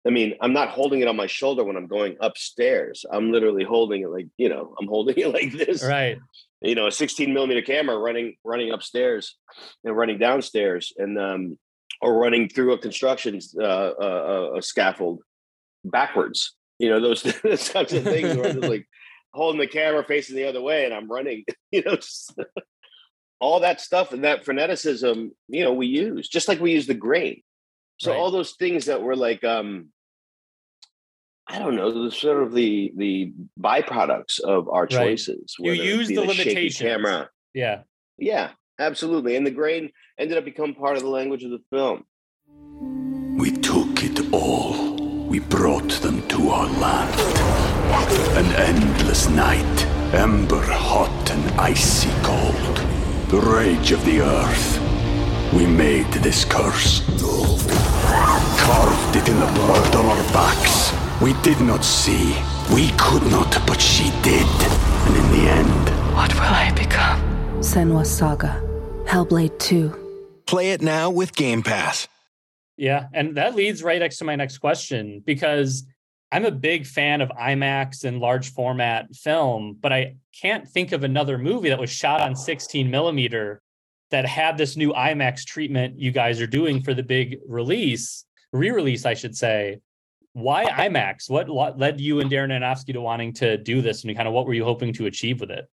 I 0.07 0.13
mean, 0.13 0.35
I'm 0.39 0.53
not 0.53 0.69
holding 0.69 1.01
it 1.01 1.07
on 1.07 1.17
my 1.17 1.27
shoulder 1.27 1.65
when 1.65 1.75
I'm 1.75 1.87
going 1.87 2.15
upstairs. 2.21 3.05
I'm 3.11 3.31
literally 3.31 3.65
holding 3.65 4.03
it 4.03 4.09
like, 4.09 4.27
you 4.37 4.47
know, 4.47 4.73
I'm 4.79 4.87
holding 4.87 5.17
it 5.17 5.27
like 5.33 5.51
this. 5.51 5.83
Right. 5.83 6.17
You 6.61 6.75
know, 6.75 6.87
a 6.87 6.91
16 6.91 7.33
millimeter 7.33 7.61
camera 7.61 7.97
running 7.97 8.35
running 8.43 8.71
upstairs 8.71 9.37
and 9.83 9.95
running 9.95 10.17
downstairs 10.17 10.91
and 10.97 11.19
um 11.19 11.57
or 12.01 12.17
running 12.17 12.49
through 12.49 12.73
a 12.73 12.77
construction 12.77 13.39
uh, 13.59 13.63
uh, 13.63 14.53
a 14.57 14.61
scaffold 14.61 15.21
backwards. 15.83 16.55
You 16.79 16.89
know, 16.89 16.99
those, 16.99 17.23
those 17.43 17.69
kinds 17.69 17.93
of 17.93 18.03
things 18.03 18.35
where 18.35 18.49
I'm 18.49 18.61
just 18.61 18.69
like 18.69 18.87
holding 19.33 19.59
the 19.59 19.67
camera 19.67 20.03
facing 20.03 20.35
the 20.35 20.47
other 20.47 20.61
way 20.61 20.85
and 20.85 20.93
I'm 20.93 21.09
running, 21.09 21.43
you 21.71 21.83
know, 21.83 21.95
just 21.95 22.33
all 23.39 23.61
that 23.61 23.81
stuff 23.81 24.13
and 24.13 24.23
that 24.23 24.45
freneticism, 24.45 25.31
you 25.47 25.63
know, 25.63 25.73
we 25.73 25.87
use 25.87 26.27
just 26.27 26.47
like 26.47 26.59
we 26.59 26.73
use 26.73 26.87
the 26.87 26.93
grain. 26.93 27.41
So 27.99 28.11
right. 28.11 28.19
all 28.19 28.29
those 28.29 28.53
things 28.53 28.85
that 28.85 29.01
were 29.01 29.15
like, 29.15 29.43
um, 29.43 29.87
I 31.49 31.59
don't 31.59 31.75
know, 31.75 32.03
the 32.03 32.11
sort 32.11 32.43
of 32.43 32.53
the 32.53 32.91
the 32.95 33.33
byproducts 33.59 34.39
of 34.39 34.67
our 34.69 34.85
choices. 34.85 35.55
Right. 35.59 35.77
You 35.77 35.83
use 35.83 36.07
the, 36.07 36.15
the 36.15 36.21
limitations. 36.21 36.77
Camera. 36.77 37.29
Yeah. 37.53 37.81
Yeah, 38.17 38.51
absolutely. 38.79 39.35
And 39.35 39.45
the 39.45 39.51
grain 39.51 39.91
ended 40.17 40.37
up 40.37 40.45
becoming 40.45 40.75
part 40.75 40.97
of 40.97 41.03
the 41.03 41.09
language 41.09 41.43
of 41.43 41.51
the 41.51 41.61
film. 41.69 42.03
We 43.37 43.51
took 43.51 44.03
it 44.03 44.33
all. 44.33 44.95
We 45.27 45.39
brought 45.39 45.91
them 46.01 46.27
to 46.29 46.49
our 46.49 46.67
land. 46.79 47.19
An 48.37 48.45
endless 48.55 49.29
night, 49.29 49.85
ember 50.13 50.61
hot 50.61 51.31
and 51.31 51.59
icy 51.59 52.09
cold 52.23 52.87
the 53.29 53.41
rage 53.41 53.91
of 53.91 54.03
the 54.05 54.21
earth. 54.21 54.79
We 55.53 55.65
made 55.65 56.09
this 56.13 56.45
curse. 56.45 57.01
Carved 58.57 59.15
it 59.17 59.27
in 59.27 59.37
the 59.37 59.47
blood 59.47 59.95
on 59.95 60.05
our 60.05 60.23
backs. 60.31 61.06
We 61.19 61.33
did 61.41 61.59
not 61.61 61.83
see. 61.83 62.37
We 62.71 62.91
could 62.91 63.23
not, 63.31 63.51
but 63.65 63.81
she 63.81 64.11
did. 64.21 64.45
And 64.45 65.15
in 65.15 65.31
the 65.31 65.49
end... 65.49 66.15
What 66.15 66.31
will 66.35 66.41
I 66.41 66.71
become? 66.75 67.19
Senua's 67.57 68.15
Saga. 68.15 68.61
Hellblade 69.05 69.57
2. 69.57 70.43
Play 70.45 70.73
it 70.73 70.81
now 70.83 71.09
with 71.09 71.35
Game 71.35 71.63
Pass. 71.63 72.07
Yeah, 72.75 73.07
and 73.15 73.35
that 73.35 73.55
leads 73.55 73.81
right 73.81 73.99
next 73.99 74.19
to 74.19 74.25
my 74.25 74.35
next 74.35 74.59
question 74.59 75.23
because 75.25 75.87
I'm 76.31 76.45
a 76.45 76.51
big 76.51 76.85
fan 76.85 77.21
of 77.21 77.29
IMAX 77.29 78.03
and 78.03 78.19
large 78.19 78.53
format 78.53 79.15
film, 79.15 79.75
but 79.81 79.91
I 79.91 80.17
can't 80.39 80.67
think 80.67 80.91
of 80.91 81.03
another 81.03 81.39
movie 81.39 81.69
that 81.69 81.79
was 81.79 81.89
shot 81.89 82.21
on 82.21 82.35
16 82.35 82.91
millimeter 82.91 83.63
that 84.11 84.27
had 84.27 84.55
this 84.55 84.77
new 84.77 84.93
IMAX 84.93 85.45
treatment 85.45 85.99
you 85.99 86.11
guys 86.11 86.39
are 86.39 86.47
doing 86.47 86.83
for 86.83 86.93
the 86.93 87.01
big 87.01 87.39
release, 87.47 88.23
re-release, 88.53 89.03
I 89.03 89.15
should 89.15 89.35
say. 89.35 89.79
Why 90.37 90.65
IMAX? 90.65 91.31
What 91.31 91.79
led 91.79 91.99
you 91.99 92.19
and 92.19 92.29
Darren 92.29 92.51
Aronofsky 92.51 92.93
to 92.93 93.01
wanting 93.01 93.33
to 93.33 93.57
do 93.57 93.81
this, 93.81 94.03
and 94.03 94.15
kind 94.15 94.27
of 94.27 94.35
what 94.35 94.45
were 94.45 94.53
you 94.53 94.63
hoping 94.63 94.93
to 94.93 95.07
achieve 95.07 95.41
with 95.41 95.49
it? 95.49 95.67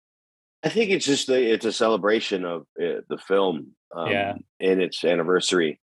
I 0.62 0.69
think 0.69 0.92
it's 0.92 1.04
just 1.04 1.28
a, 1.28 1.42
it's 1.42 1.64
a 1.64 1.73
celebration 1.73 2.45
of 2.45 2.61
uh, 2.81 3.02
the 3.09 3.19
film, 3.19 3.73
um, 3.92 4.09
yeah, 4.09 4.35
and 4.61 4.81
its 4.81 5.02
anniversary, 5.02 5.81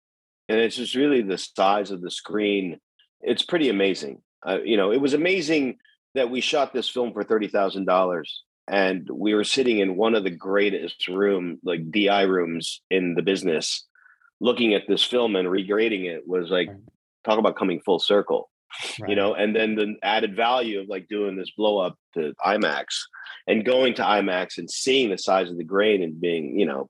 and 0.49 0.59
it's 0.59 0.75
just 0.75 0.93
really 0.93 1.21
the 1.21 1.37
size 1.37 1.89
of 1.89 2.01
the 2.01 2.11
screen. 2.11 2.81
It's 3.21 3.43
pretty 3.43 3.69
amazing. 3.69 4.21
Uh, 4.45 4.59
you 4.61 4.75
know, 4.75 4.91
it 4.91 4.99
was 4.99 5.13
amazing 5.13 5.77
that 6.13 6.29
we 6.29 6.41
shot 6.41 6.73
this 6.73 6.89
film 6.89 7.13
for 7.13 7.23
thirty 7.23 7.47
thousand 7.47 7.85
dollars, 7.85 8.43
and 8.67 9.07
we 9.09 9.33
were 9.35 9.45
sitting 9.45 9.79
in 9.79 9.95
one 9.95 10.15
of 10.15 10.25
the 10.25 10.31
greatest 10.31 11.07
room, 11.07 11.59
like 11.63 11.91
DI 11.91 12.23
rooms 12.23 12.81
in 12.91 13.15
the 13.15 13.21
business, 13.21 13.85
looking 14.41 14.73
at 14.73 14.83
this 14.85 15.05
film 15.05 15.37
and 15.37 15.47
regrading 15.47 16.03
it 16.13 16.27
was 16.27 16.49
like 16.49 16.67
talk 17.23 17.39
about 17.39 17.55
coming 17.55 17.79
full 17.79 17.99
circle. 17.99 18.49
Right. 18.99 19.09
You 19.09 19.15
know, 19.15 19.33
and 19.33 19.55
then 19.55 19.75
the 19.75 19.95
added 20.03 20.35
value 20.35 20.79
of 20.79 20.87
like 20.87 21.07
doing 21.07 21.35
this 21.35 21.51
blow 21.55 21.79
up 21.79 21.97
to 22.13 22.33
IMAX 22.45 22.85
and 23.47 23.65
going 23.65 23.93
to 23.95 24.03
IMAX 24.03 24.57
and 24.57 24.69
seeing 24.69 25.09
the 25.09 25.17
size 25.17 25.49
of 25.49 25.57
the 25.57 25.63
grain 25.63 26.03
and 26.03 26.19
being, 26.19 26.59
you 26.59 26.65
know, 26.65 26.89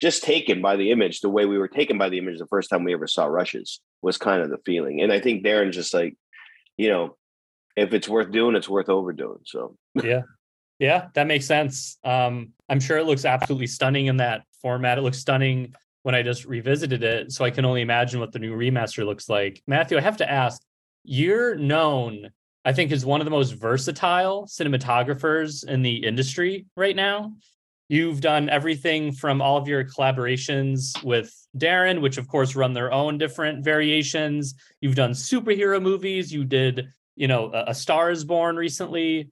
just 0.00 0.22
taken 0.22 0.62
by 0.62 0.76
the 0.76 0.90
image 0.90 1.20
the 1.20 1.28
way 1.28 1.44
we 1.44 1.58
were 1.58 1.68
taken 1.68 1.98
by 1.98 2.08
the 2.08 2.18
image 2.18 2.38
the 2.38 2.46
first 2.46 2.70
time 2.70 2.84
we 2.84 2.94
ever 2.94 3.06
saw 3.06 3.24
rushes 3.24 3.80
was 4.00 4.16
kind 4.16 4.42
of 4.42 4.50
the 4.50 4.58
feeling. 4.64 5.00
And 5.00 5.12
I 5.12 5.20
think 5.20 5.44
Darren 5.44 5.72
just 5.72 5.92
like 5.92 6.16
you 6.78 6.88
know, 6.88 7.16
if 7.76 7.92
it's 7.92 8.08
worth 8.08 8.30
doing, 8.30 8.56
it's 8.56 8.68
worth 8.68 8.88
overdoing. 8.88 9.40
So 9.44 9.76
yeah, 10.02 10.22
yeah, 10.78 11.08
that 11.14 11.26
makes 11.26 11.44
sense. 11.44 11.98
Um, 12.04 12.52
I'm 12.70 12.80
sure 12.80 12.96
it 12.96 13.04
looks 13.04 13.26
absolutely 13.26 13.66
stunning 13.66 14.06
in 14.06 14.16
that 14.18 14.44
format. 14.62 14.96
It 14.96 15.02
looks 15.02 15.18
stunning 15.18 15.74
when 16.04 16.14
I 16.14 16.22
just 16.22 16.46
revisited 16.46 17.02
it. 17.02 17.32
So 17.32 17.44
I 17.44 17.50
can 17.50 17.66
only 17.66 17.82
imagine 17.82 18.20
what 18.20 18.32
the 18.32 18.38
new 18.38 18.56
remaster 18.56 19.04
looks 19.04 19.28
like. 19.28 19.62
Matthew, 19.66 19.98
I 19.98 20.00
have 20.00 20.16
to 20.18 20.30
ask, 20.30 20.62
you're 21.08 21.54
known, 21.54 22.30
I 22.64 22.74
think, 22.74 22.92
as 22.92 23.06
one 23.06 23.20
of 23.20 23.24
the 23.24 23.30
most 23.30 23.52
versatile 23.52 24.46
cinematographers 24.46 25.66
in 25.66 25.82
the 25.82 25.96
industry 25.96 26.66
right 26.76 26.94
now. 26.94 27.32
You've 27.88 28.20
done 28.20 28.50
everything 28.50 29.12
from 29.12 29.40
all 29.40 29.56
of 29.56 29.66
your 29.66 29.82
collaborations 29.84 31.02
with 31.02 31.34
Darren, 31.56 32.02
which 32.02 32.18
of 32.18 32.28
course 32.28 32.54
run 32.54 32.74
their 32.74 32.92
own 32.92 33.16
different 33.16 33.64
variations. 33.64 34.54
You've 34.82 34.94
done 34.94 35.12
superhero 35.12 35.80
movies. 35.80 36.30
You 36.30 36.44
did, 36.44 36.88
you 37.16 37.26
know, 37.26 37.50
A, 37.54 37.74
Star 37.74 38.10
is 38.10 38.26
Born 38.26 38.56
recently. 38.56 39.30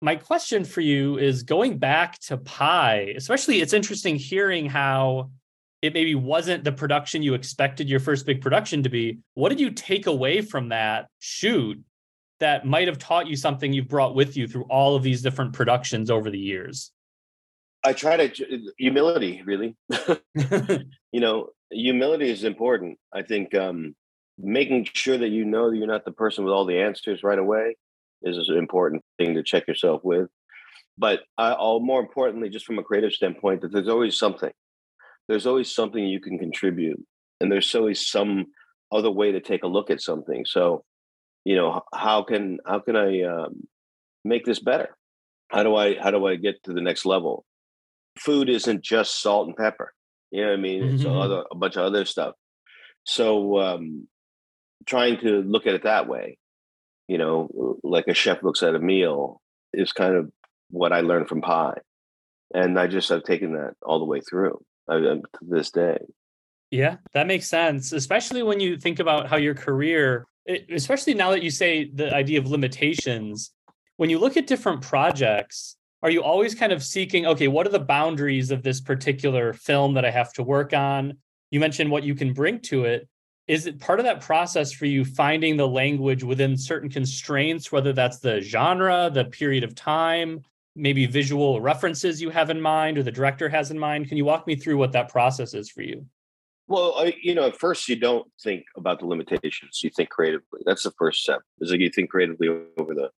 My 0.00 0.16
question 0.16 0.64
for 0.64 0.80
you 0.80 1.18
is 1.18 1.44
going 1.44 1.78
back 1.78 2.18
to 2.22 2.36
Pi, 2.36 3.14
especially 3.16 3.60
it's 3.60 3.72
interesting 3.72 4.16
hearing 4.16 4.66
how 4.66 5.30
it 5.82 5.92
maybe 5.92 6.14
wasn't 6.14 6.62
the 6.62 6.72
production 6.72 7.22
you 7.22 7.34
expected 7.34 7.90
your 7.90 8.00
first 8.00 8.24
big 8.24 8.40
production 8.40 8.84
to 8.84 8.88
be. 8.88 9.18
What 9.34 9.48
did 9.48 9.60
you 9.60 9.70
take 9.70 10.06
away 10.06 10.40
from 10.40 10.68
that 10.68 11.08
shoot 11.18 11.82
that 12.38 12.64
might 12.64 12.86
have 12.86 12.98
taught 12.98 13.26
you 13.26 13.36
something 13.36 13.72
you've 13.72 13.88
brought 13.88 14.14
with 14.14 14.36
you 14.36 14.46
through 14.46 14.64
all 14.64 14.94
of 14.94 15.02
these 15.02 15.22
different 15.22 15.52
productions 15.52 16.08
over 16.08 16.30
the 16.30 16.38
years? 16.38 16.92
I 17.84 17.92
try 17.92 18.16
to 18.16 18.60
humility, 18.78 19.42
really. 19.44 19.74
you 21.12 21.20
know, 21.20 21.48
humility 21.70 22.30
is 22.30 22.44
important. 22.44 22.98
I 23.12 23.22
think 23.22 23.52
um, 23.56 23.96
making 24.38 24.88
sure 24.94 25.18
that 25.18 25.28
you 25.28 25.44
know 25.44 25.70
that 25.70 25.76
you're 25.76 25.88
not 25.88 26.04
the 26.04 26.12
person 26.12 26.44
with 26.44 26.52
all 26.52 26.64
the 26.64 26.78
answers 26.78 27.24
right 27.24 27.38
away 27.38 27.76
is 28.22 28.48
an 28.48 28.56
important 28.56 29.02
thing 29.18 29.34
to 29.34 29.42
check 29.42 29.66
yourself 29.66 30.02
with. 30.04 30.28
But 30.96 31.22
I, 31.36 31.52
all 31.54 31.80
more 31.80 32.00
importantly, 32.00 32.50
just 32.50 32.66
from 32.66 32.78
a 32.78 32.84
creative 32.84 33.12
standpoint, 33.12 33.62
that 33.62 33.72
there's 33.72 33.88
always 33.88 34.16
something. 34.16 34.52
There's 35.28 35.46
always 35.46 35.74
something 35.74 36.04
you 36.04 36.20
can 36.20 36.38
contribute, 36.38 37.02
and 37.40 37.50
there's 37.50 37.74
always 37.74 38.06
some 38.08 38.46
other 38.90 39.10
way 39.10 39.32
to 39.32 39.40
take 39.40 39.62
a 39.62 39.68
look 39.68 39.90
at 39.90 40.02
something. 40.02 40.44
So, 40.46 40.84
you 41.44 41.56
know, 41.56 41.82
how 41.94 42.22
can 42.22 42.58
how 42.66 42.80
can 42.80 42.96
I 42.96 43.22
um, 43.22 43.62
make 44.24 44.44
this 44.44 44.60
better? 44.60 44.96
How 45.48 45.62
do 45.62 45.74
I 45.76 45.98
how 45.98 46.10
do 46.10 46.26
I 46.26 46.36
get 46.36 46.62
to 46.64 46.72
the 46.72 46.80
next 46.80 47.06
level? 47.06 47.44
food 48.18 48.48
isn't 48.48 48.82
just 48.82 49.20
salt 49.20 49.46
and 49.48 49.56
pepper. 49.56 49.92
You 50.30 50.42
know 50.42 50.48
what 50.48 50.58
I 50.58 50.62
mean? 50.62 50.82
It's 50.84 51.04
mm-hmm. 51.04 51.16
other, 51.16 51.44
a 51.50 51.56
bunch 51.56 51.76
of 51.76 51.84
other 51.84 52.04
stuff. 52.04 52.34
So 53.04 53.58
um, 53.58 54.08
trying 54.86 55.18
to 55.20 55.42
look 55.42 55.66
at 55.66 55.74
it 55.74 55.84
that 55.84 56.08
way, 56.08 56.38
you 57.08 57.18
know, 57.18 57.78
like 57.82 58.06
a 58.08 58.14
chef 58.14 58.42
looks 58.42 58.62
at 58.62 58.74
a 58.74 58.78
meal 58.78 59.40
is 59.72 59.92
kind 59.92 60.14
of 60.14 60.30
what 60.70 60.92
I 60.92 61.00
learned 61.00 61.28
from 61.28 61.42
Pi 61.42 61.74
And 62.54 62.78
I 62.78 62.86
just 62.86 63.08
have 63.10 63.24
taken 63.24 63.52
that 63.54 63.74
all 63.82 63.98
the 63.98 64.04
way 64.04 64.20
through 64.20 64.62
uh, 64.88 64.98
to 64.98 65.22
this 65.42 65.70
day. 65.70 65.98
Yeah, 66.70 66.96
that 67.12 67.26
makes 67.26 67.48
sense, 67.48 67.92
especially 67.92 68.42
when 68.42 68.58
you 68.58 68.78
think 68.78 68.98
about 68.98 69.28
how 69.28 69.36
your 69.36 69.54
career, 69.54 70.26
especially 70.70 71.12
now 71.12 71.30
that 71.30 71.42
you 71.42 71.50
say 71.50 71.90
the 71.92 72.14
idea 72.14 72.38
of 72.38 72.46
limitations, 72.46 73.52
when 73.98 74.08
you 74.08 74.18
look 74.18 74.38
at 74.38 74.46
different 74.46 74.80
projects, 74.80 75.76
are 76.02 76.10
you 76.10 76.22
always 76.22 76.54
kind 76.54 76.72
of 76.72 76.82
seeking 76.82 77.26
okay 77.26 77.46
what 77.46 77.66
are 77.66 77.70
the 77.70 77.78
boundaries 77.78 78.50
of 78.50 78.62
this 78.62 78.80
particular 78.80 79.52
film 79.52 79.94
that 79.94 80.04
i 80.04 80.10
have 80.10 80.32
to 80.32 80.42
work 80.42 80.72
on? 80.72 81.18
You 81.50 81.60
mentioned 81.60 81.90
what 81.90 82.04
you 82.04 82.14
can 82.14 82.32
bring 82.32 82.58
to 82.60 82.86
it. 82.86 83.08
Is 83.46 83.66
it 83.66 83.78
part 83.78 84.00
of 84.00 84.04
that 84.04 84.22
process 84.22 84.72
for 84.72 84.86
you 84.86 85.04
finding 85.04 85.56
the 85.56 85.68
language 85.68 86.24
within 86.24 86.56
certain 86.56 86.88
constraints 86.88 87.70
whether 87.70 87.92
that's 87.92 88.18
the 88.18 88.40
genre 88.40 89.10
the 89.12 89.26
period 89.26 89.62
of 89.62 89.74
time 89.74 90.42
maybe 90.74 91.06
visual 91.06 91.60
references 91.60 92.20
you 92.20 92.30
have 92.30 92.50
in 92.50 92.60
mind 92.60 92.98
or 92.98 93.02
the 93.02 93.12
director 93.12 93.48
has 93.48 93.70
in 93.70 93.78
mind? 93.78 94.08
Can 94.08 94.16
you 94.16 94.24
walk 94.24 94.46
me 94.46 94.56
through 94.56 94.78
what 94.78 94.92
that 94.92 95.08
process 95.08 95.54
is 95.54 95.70
for 95.70 95.82
you? 95.82 96.06
Well 96.68 96.94
I, 96.96 97.14
you 97.22 97.34
know 97.34 97.46
at 97.46 97.58
first 97.58 97.88
you 97.88 97.96
don't 97.96 98.26
think 98.42 98.64
about 98.76 99.00
the 99.00 99.06
limitations. 99.06 99.80
You 99.82 99.90
think 99.90 100.10
creatively. 100.10 100.60
That's 100.64 100.84
the 100.84 100.92
first 100.92 101.22
step. 101.22 101.40
Is 101.60 101.70
like 101.70 101.80
you 101.80 101.90
think 101.90 102.10
creatively 102.10 102.48
over 102.78 102.94
the 102.94 103.10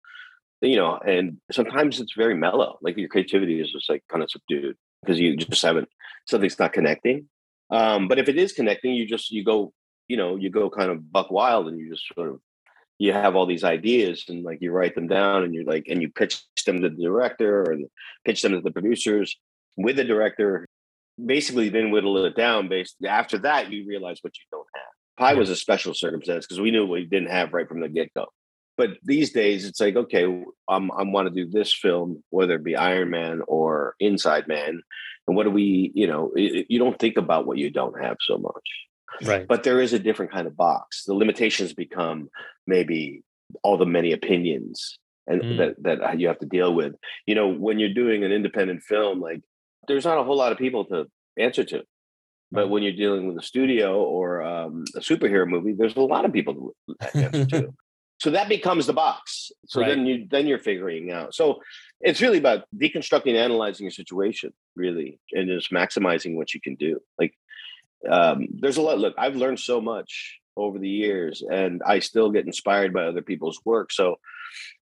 you 0.61 0.77
know 0.77 0.97
and 0.97 1.37
sometimes 1.51 1.99
it's 1.99 2.13
very 2.13 2.35
mellow. 2.35 2.77
Like 2.81 2.97
your 2.97 3.09
creativity 3.09 3.59
is 3.59 3.71
just 3.71 3.89
like 3.89 4.03
kind 4.09 4.23
of 4.23 4.31
subdued 4.31 4.75
because 5.01 5.19
you 5.19 5.35
just 5.35 5.61
haven't 5.61 5.89
something's 6.25 6.57
not 6.57 6.73
connecting. 6.73 7.27
Um 7.69 8.07
but 8.07 8.17
if 8.17 8.29
it 8.29 8.37
is 8.37 8.53
connecting 8.53 8.93
you 8.93 9.05
just 9.05 9.31
you 9.31 9.43
go 9.43 9.73
you 10.07 10.17
know 10.17 10.35
you 10.35 10.49
go 10.49 10.69
kind 10.69 10.89
of 10.89 11.11
buck 11.11 11.29
wild 11.29 11.67
and 11.67 11.77
you 11.77 11.89
just 11.89 12.07
sort 12.15 12.29
of 12.29 12.39
you 12.99 13.13
have 13.13 13.35
all 13.35 13.45
these 13.45 13.63
ideas 13.63 14.25
and 14.29 14.43
like 14.43 14.59
you 14.61 14.71
write 14.71 14.95
them 14.95 15.07
down 15.07 15.43
and 15.43 15.53
you're 15.53 15.63
like 15.63 15.85
and 15.87 16.01
you 16.01 16.09
pitch 16.09 16.41
them 16.65 16.81
to 16.81 16.89
the 16.89 17.03
director 17.03 17.61
or 17.61 17.77
pitch 18.25 18.41
them 18.41 18.53
to 18.53 18.61
the 18.61 18.71
producers 18.71 19.35
with 19.77 19.95
the 19.95 20.03
director 20.03 20.67
basically 21.23 21.69
then 21.69 21.91
whittle 21.91 22.23
it 22.25 22.35
down 22.35 22.67
based 22.67 22.95
after 23.05 23.37
that 23.37 23.71
you 23.71 23.87
realize 23.87 24.19
what 24.21 24.33
you 24.37 24.45
don't 24.51 24.67
have. 24.75 24.83
Pi 25.17 25.33
was 25.35 25.49
a 25.49 25.55
special 25.55 25.93
circumstance 25.93 26.45
because 26.45 26.59
we 26.59 26.71
knew 26.71 26.85
we 26.85 27.05
didn't 27.05 27.29
have 27.29 27.53
right 27.53 27.67
from 27.67 27.81
the 27.81 27.89
get-go. 27.89 28.25
But 28.77 28.91
these 29.03 29.31
days 29.31 29.65
it's 29.65 29.79
like 29.79 29.95
okay 29.95 30.25
um, 30.67 30.91
i 30.97 31.03
want 31.03 31.27
to 31.27 31.33
do 31.33 31.49
this 31.49 31.73
film 31.73 32.23
whether 32.31 32.55
it 32.55 32.63
be 32.63 32.75
iron 32.75 33.09
man 33.11 33.41
or 33.47 33.95
inside 33.99 34.47
man 34.47 34.81
and 35.27 35.35
what 35.35 35.43
do 35.43 35.51
we 35.51 35.91
you 35.93 36.07
know 36.07 36.31
it, 36.35 36.65
you 36.69 36.79
don't 36.79 36.97
think 36.97 37.17
about 37.17 37.45
what 37.45 37.57
you 37.57 37.69
don't 37.69 38.01
have 38.01 38.17
so 38.21 38.37
much 38.37 38.69
right. 39.23 39.47
But 39.47 39.63
there 39.63 39.81
is 39.81 39.93
a 39.93 39.99
different 39.99 40.31
kind 40.31 40.47
of 40.47 40.55
box. 40.55 41.03
The 41.05 41.13
limitations 41.13 41.73
become 41.73 42.29
maybe 42.67 43.23
all 43.63 43.77
the 43.77 43.85
many 43.85 44.11
opinions 44.13 44.97
and 45.27 45.41
mm. 45.41 45.57
that 45.57 45.83
that 45.83 46.19
you 46.19 46.27
have 46.27 46.39
to 46.39 46.45
deal 46.45 46.73
with. 46.73 46.95
You 47.25 47.35
know 47.35 47.47
when 47.47 47.79
you're 47.79 47.93
doing 47.93 48.23
an 48.23 48.31
independent 48.31 48.83
film 48.83 49.19
like 49.19 49.41
there's 49.87 50.05
not 50.05 50.17
a 50.17 50.23
whole 50.23 50.37
lot 50.37 50.51
of 50.51 50.57
people 50.57 50.85
to 50.85 51.07
answer 51.37 51.63
to. 51.63 51.83
But 52.51 52.69
when 52.69 52.83
you're 52.83 52.93
dealing 52.93 53.27
with 53.27 53.37
a 53.37 53.45
studio 53.45 54.03
or 54.03 54.43
um, 54.43 54.83
a 54.95 54.99
superhero 54.99 55.47
movie 55.47 55.73
there's 55.77 55.95
a 55.95 56.01
lot 56.01 56.25
of 56.25 56.33
people 56.33 56.73
to 57.01 57.17
answer 57.17 57.45
to. 57.45 57.73
So 58.19 58.29
that 58.31 58.47
becomes 58.47 58.85
the 58.85 58.93
box. 58.93 59.51
So 59.67 59.81
right. 59.81 59.89
then 59.89 60.05
you 60.05 60.27
then 60.29 60.47
you're 60.47 60.59
figuring 60.59 61.11
out. 61.11 61.35
So 61.35 61.61
it's 61.99 62.21
really 62.21 62.37
about 62.37 62.63
deconstructing 62.75 63.35
analyzing 63.35 63.85
your 63.85 63.91
situation 63.91 64.53
really 64.75 65.19
and 65.33 65.49
just 65.49 65.71
maximizing 65.71 66.35
what 66.35 66.53
you 66.53 66.61
can 66.61 66.75
do. 66.75 66.99
Like 67.19 67.33
um, 68.09 68.47
there's 68.51 68.77
a 68.77 68.81
lot 68.81 68.99
look 68.99 69.13
i've 69.17 69.35
learned 69.35 69.59
so 69.59 69.81
much 69.81 70.39
over 70.55 70.77
the 70.77 70.89
years 70.89 71.43
and 71.51 71.81
i 71.85 71.99
still 71.99 72.29
get 72.29 72.45
inspired 72.45 72.93
by 72.93 73.03
other 73.03 73.21
people's 73.21 73.59
work 73.65 73.91
so 73.91 74.17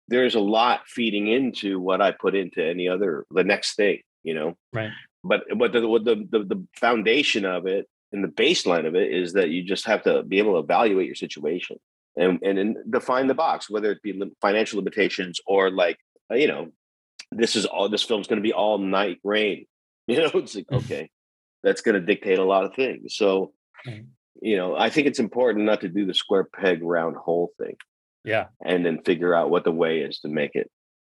there's 0.08 0.36
a 0.36 0.40
lot 0.40 0.82
feeding 0.88 1.28
into 1.28 1.80
what 1.80 2.01
i 2.01 2.12
put 2.12 2.36
into 2.36 2.63
any 2.63 2.88
other 2.88 3.25
the 3.32 3.44
next 3.44 3.75
thing 3.75 4.00
you 4.24 4.34
know? 4.34 4.58
Right. 4.74 4.92
But 5.24 5.44
but 5.58 5.72
the 5.72 5.82
the, 5.82 6.28
the, 6.30 6.44
the 6.44 6.68
foundation 6.80 7.46
of 7.46 7.66
it 7.68 7.88
and 8.12 8.24
the 8.24 8.28
baseline 8.28 8.88
of 8.88 8.96
it 8.96 9.12
is 9.12 9.34
that 9.34 9.50
you 9.50 9.63
just 9.63 9.86
have 9.86 10.04
to 10.04 10.24
be 10.24 10.40
able 10.40 10.54
to 10.54 10.60
evaluate 10.60 11.06
your 11.06 11.16
situation 11.16 11.78
and 12.16 12.40
and, 12.42 12.58
and 12.58 12.78
define 12.90 13.28
the 13.28 13.34
box 13.34 13.70
whether 13.70 13.92
it 13.92 14.01
be 14.01 14.20
financial 14.42 14.78
limitations 14.78 15.40
or 15.46 15.70
like 15.70 15.98
uh, 16.32 16.36
you 16.36 16.48
know 16.48 16.70
this 17.32 17.56
is 17.56 17.66
all 17.66 17.88
this 17.88 18.04
film's 18.04 18.28
going 18.28 18.42
to 18.42 18.44
be 18.44 18.54
all 18.54 18.78
night 18.78 19.20
rain 19.24 19.66
you 20.08 20.18
know? 20.18 20.32
It's 20.34 20.56
like 20.56 20.72
okay 20.72 21.10
that's 21.63 21.82
going 21.82 21.96
to 21.96 22.01
dictate 22.01 22.39
a 22.39 22.44
lot 22.44 22.65
of 22.65 22.74
things. 22.74 23.15
So, 23.15 23.53
you 24.41 24.58
know, 24.58 24.75
I 24.75 24.89
think 24.89 25.08
it's 25.08 25.20
important 25.20 25.65
not 25.65 25.82
to 25.82 25.89
do 25.89 26.06
the 26.06 26.13
square 26.13 26.44
peg 26.44 26.82
round 26.84 27.15
hole 27.15 27.51
thing. 27.58 27.76
Yeah. 28.24 28.47
And 28.63 28.86
then 28.86 29.02
figure 29.04 29.34
out 29.34 29.50
what 29.50 29.63
the 29.63 29.71
way 29.71 30.00
is 30.00 30.19
to 30.19 30.28
make 30.28 30.56
it. 30.56 30.69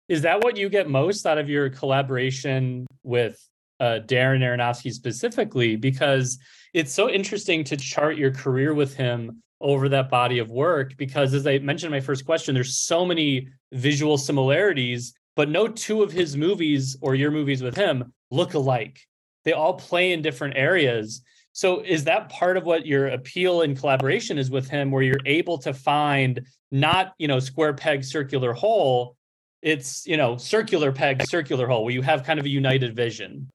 Is 0.08 0.22
that 0.22 0.42
what 0.42 0.56
you 0.56 0.68
get 0.68 0.88
most 0.88 1.26
out 1.26 1.38
of 1.38 1.48
your 1.48 1.68
collaboration 1.68 2.87
with 3.02 3.38
uh, 3.80 4.00
Darren 4.06 4.40
Aronofsky 4.40 4.92
specifically? 4.92 5.76
Because 5.76 6.38
it's 6.72 6.92
so 6.92 7.11
interesting 7.11 7.64
to 7.64 7.76
chart 7.76 8.16
your 8.16 8.30
career 8.30 8.74
with 8.74 8.94
him 8.94 9.42
over 9.61 9.88
that 9.88 10.08
body 10.08 10.38
of 10.38 10.50
work. 10.50 10.96
Because 10.96 11.34
as 11.34 11.46
I 11.46 11.58
mentioned 11.58 11.92
in 11.92 11.98
my 11.98 12.04
first 12.04 12.24
question, 12.24 12.54
there's 12.54 12.76
so 12.76 13.04
many 13.04 13.48
visual 13.72 14.16
similarities, 14.16 15.12
but 15.37 15.50
no 15.50 15.68
two 15.68 16.02
of 16.02 16.12
his 16.12 16.37
movies 16.37 16.96
or 17.02 17.14
your 17.14 17.30
movies 17.30 17.62
with 17.62 17.74
him 17.74 18.12
look 18.30 18.54
alike 18.54 18.98
they 19.44 19.53
all 19.53 19.74
play 19.74 20.12
in 20.12 20.22
different 20.22 20.57
areas. 20.57 21.22
So 21.53 21.81
is 21.81 22.05
that 22.05 22.29
part 22.29 22.57
of 22.57 22.64
what 22.64 22.87
your 22.87 23.09
appeal 23.09 23.62
and 23.62 23.79
collaboration 23.79 24.38
is 24.38 24.51
with 24.51 24.68
him 24.68 24.90
where 24.90 25.03
you're 25.03 25.20
able 25.27 25.59
to 25.59 25.72
find 25.72 26.46
not 26.70 27.14
you 27.18 27.29
know 27.29 27.40
square 27.40 27.74
peg 27.74 28.05
circular 28.05 28.53
hole? 28.53 29.16
It's 29.62 30.07
you 30.07 30.16
know 30.16 30.37
circular 30.37 30.92
peg 30.92 31.27
circular 31.27 31.66
hole 31.66 31.85
where 31.85 31.94
you 31.94 32.03
have 32.03 32.24
kind 32.24 32.38
of 32.38 32.46
a 32.46 32.48
united 32.48 32.94
vision. 32.94 33.51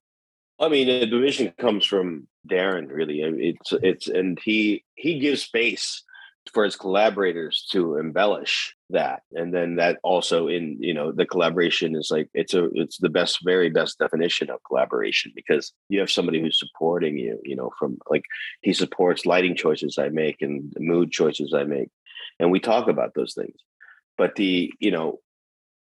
I 0.60 0.69
mean 0.69 1.10
the 1.10 1.19
vision 1.19 1.54
comes 1.58 1.86
from 1.86 2.28
darren 2.50 2.89
really. 2.89 3.22
It's 3.22 3.74
it's 3.82 4.08
and 4.08 4.38
he 4.43 4.84
he 4.96 5.19
gives 5.19 5.43
space 5.43 6.04
for 6.51 6.65
his 6.65 6.75
collaborators 6.75 7.65
to 7.71 7.95
embellish 7.97 8.75
that 8.89 9.21
and 9.32 9.53
then 9.53 9.77
that 9.77 9.97
also 10.03 10.47
in 10.47 10.77
you 10.79 10.93
know 10.93 11.12
the 11.12 11.25
collaboration 11.25 11.95
is 11.95 12.10
like 12.12 12.29
it's 12.34 12.53
a 12.53 12.69
it's 12.73 12.97
the 12.97 13.10
best 13.10 13.39
very 13.43 13.69
best 13.69 13.97
definition 13.97 14.49
of 14.49 14.60
collaboration 14.67 15.32
because 15.36 15.71
you 15.88 15.99
have 15.99 16.12
somebody 16.12 16.41
who's 16.41 16.60
supporting 16.60 17.17
you 17.17 17.39
you 17.43 17.56
know 17.56 17.71
from 17.79 17.97
like 18.10 18.23
he 18.62 18.73
supports 18.73 19.25
lighting 19.25 19.56
choices 19.56 19.97
i 19.97 20.10
make 20.10 20.41
and 20.41 20.73
mood 20.77 21.12
choices 21.12 21.53
i 21.53 21.63
make 21.63 21.89
and 22.39 22.51
we 22.51 22.60
talk 22.60 22.88
about 22.88 23.13
those 23.13 23.34
things. 23.34 23.56
But 24.17 24.36
the 24.36 24.71
you 24.79 24.91
know 24.91 25.19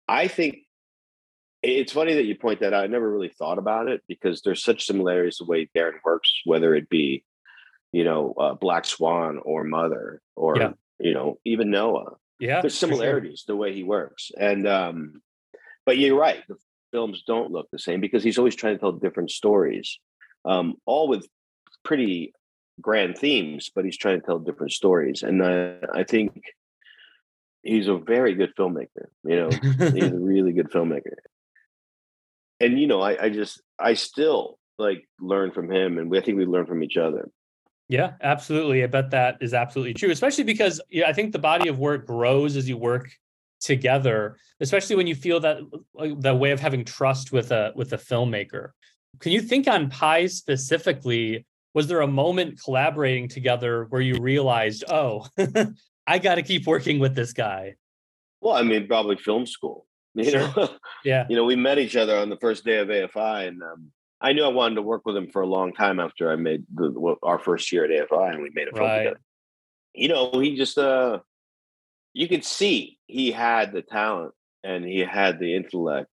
i 0.08 0.28
think 0.28 0.58
it's 1.62 1.92
funny 1.92 2.14
that 2.14 2.24
you 2.24 2.34
point 2.36 2.60
that 2.60 2.72
out 2.72 2.84
i 2.84 2.86
never 2.86 3.10
really 3.10 3.28
thought 3.28 3.58
about 3.58 3.88
it 3.88 4.02
because 4.08 4.40
there's 4.40 4.62
such 4.62 4.86
similarities 4.86 5.36
the 5.38 5.44
way 5.44 5.68
darren 5.76 5.98
works 6.04 6.40
whether 6.44 6.74
it 6.74 6.88
be 6.88 7.24
you 7.92 8.04
know, 8.04 8.34
uh, 8.38 8.54
Black 8.54 8.84
Swan 8.84 9.40
or 9.44 9.64
Mother 9.64 10.20
or 10.34 10.56
yeah. 10.56 10.72
you 10.98 11.14
know 11.14 11.38
even 11.44 11.70
Noah. 11.70 12.16
Yeah, 12.38 12.60
there's 12.60 12.76
similarities 12.78 13.44
sure. 13.46 13.54
the 13.54 13.56
way 13.56 13.72
he 13.74 13.82
works, 13.82 14.30
and 14.38 14.66
um, 14.66 15.22
but 15.84 15.98
you're 15.98 16.18
right. 16.18 16.42
The 16.48 16.56
films 16.92 17.22
don't 17.26 17.50
look 17.50 17.68
the 17.72 17.78
same 17.78 18.00
because 18.00 18.22
he's 18.22 18.38
always 18.38 18.54
trying 18.54 18.74
to 18.74 18.80
tell 18.80 18.92
different 18.92 19.30
stories, 19.30 19.98
um, 20.44 20.74
all 20.84 21.08
with 21.08 21.26
pretty 21.84 22.32
grand 22.80 23.16
themes, 23.16 23.70
but 23.74 23.84
he's 23.84 23.96
trying 23.96 24.20
to 24.20 24.26
tell 24.26 24.38
different 24.38 24.72
stories, 24.72 25.22
and 25.22 25.42
uh, 25.42 25.86
I 25.94 26.04
think 26.04 26.42
he's 27.66 27.88
a 27.88 27.96
very 27.96 28.34
good 28.34 28.54
filmmaker. 28.56 29.08
You 29.24 29.36
know, 29.36 29.50
he's 29.50 30.04
a 30.04 30.18
really 30.18 30.52
good 30.52 30.70
filmmaker. 30.70 31.14
And 32.60 32.78
you 32.78 32.86
know, 32.86 33.00
I, 33.00 33.24
I 33.24 33.30
just 33.30 33.60
I 33.78 33.94
still 33.94 34.58
like 34.78 35.06
learn 35.20 35.52
from 35.52 35.70
him, 35.70 35.98
and 35.98 36.10
we, 36.10 36.18
I 36.18 36.22
think 36.22 36.38
we 36.38 36.46
learn 36.46 36.66
from 36.66 36.82
each 36.82 36.96
other. 36.96 37.28
Yeah, 37.88 38.12
absolutely. 38.20 38.82
I 38.82 38.88
bet 38.88 39.10
that 39.10 39.38
is 39.40 39.54
absolutely 39.54 39.94
true, 39.94 40.10
especially 40.10 40.44
because 40.44 40.80
yeah, 40.90 41.08
I 41.08 41.12
think 41.12 41.32
the 41.32 41.38
body 41.38 41.68
of 41.68 41.78
work 41.78 42.06
grows 42.06 42.56
as 42.56 42.68
you 42.68 42.76
work 42.76 43.10
together, 43.60 44.36
especially 44.60 44.96
when 44.96 45.06
you 45.06 45.14
feel 45.14 45.40
that 45.40 45.58
the 45.94 46.34
way 46.34 46.50
of 46.50 46.60
having 46.60 46.84
trust 46.84 47.32
with 47.32 47.52
a 47.52 47.72
with 47.76 47.92
a 47.92 47.98
filmmaker. 47.98 48.70
Can 49.20 49.32
you 49.32 49.40
think 49.40 49.68
on 49.68 49.88
Pi 49.88 50.26
specifically? 50.26 51.46
Was 51.74 51.86
there 51.86 52.00
a 52.00 52.06
moment 52.06 52.60
collaborating 52.62 53.28
together 53.28 53.84
where 53.90 54.00
you 54.00 54.18
realized, 54.18 54.84
oh, 54.88 55.26
I 56.06 56.18
got 56.18 56.36
to 56.36 56.42
keep 56.42 56.66
working 56.66 56.98
with 56.98 57.14
this 57.14 57.32
guy? 57.32 57.74
Well, 58.40 58.54
I 58.54 58.62
mean, 58.62 58.86
probably 58.86 59.16
film 59.16 59.46
school. 59.46 59.86
You 60.16 60.32
know, 60.32 60.70
yeah. 61.04 61.26
You 61.28 61.36
know, 61.36 61.44
we 61.44 61.56
met 61.56 61.78
each 61.78 61.94
other 61.94 62.16
on 62.16 62.30
the 62.30 62.38
first 62.38 62.64
day 62.64 62.78
of 62.78 62.88
AFI, 62.88 63.48
and 63.48 63.62
um, 63.62 63.92
I 64.20 64.32
knew 64.32 64.44
I 64.44 64.48
wanted 64.48 64.76
to 64.76 64.82
work 64.82 65.02
with 65.04 65.16
him 65.16 65.30
for 65.30 65.42
a 65.42 65.46
long 65.46 65.72
time 65.72 66.00
after 66.00 66.30
I 66.30 66.36
made 66.36 66.64
the, 66.74 67.16
our 67.22 67.38
first 67.38 67.70
year 67.70 67.84
at 67.84 68.08
AFI 68.08 68.32
and 68.32 68.42
we 68.42 68.50
made 68.54 68.68
a 68.68 68.72
film 68.72 68.86
right. 68.86 68.98
together. 68.98 69.20
You 69.94 70.08
know, 70.08 70.30
he 70.40 70.56
just 70.56 70.78
uh 70.78 71.20
you 72.12 72.28
could 72.28 72.44
see 72.44 72.98
he 73.06 73.30
had 73.30 73.72
the 73.72 73.82
talent 73.82 74.32
and 74.64 74.84
he 74.84 75.00
had 75.00 75.38
the 75.38 75.54
intellect, 75.54 76.08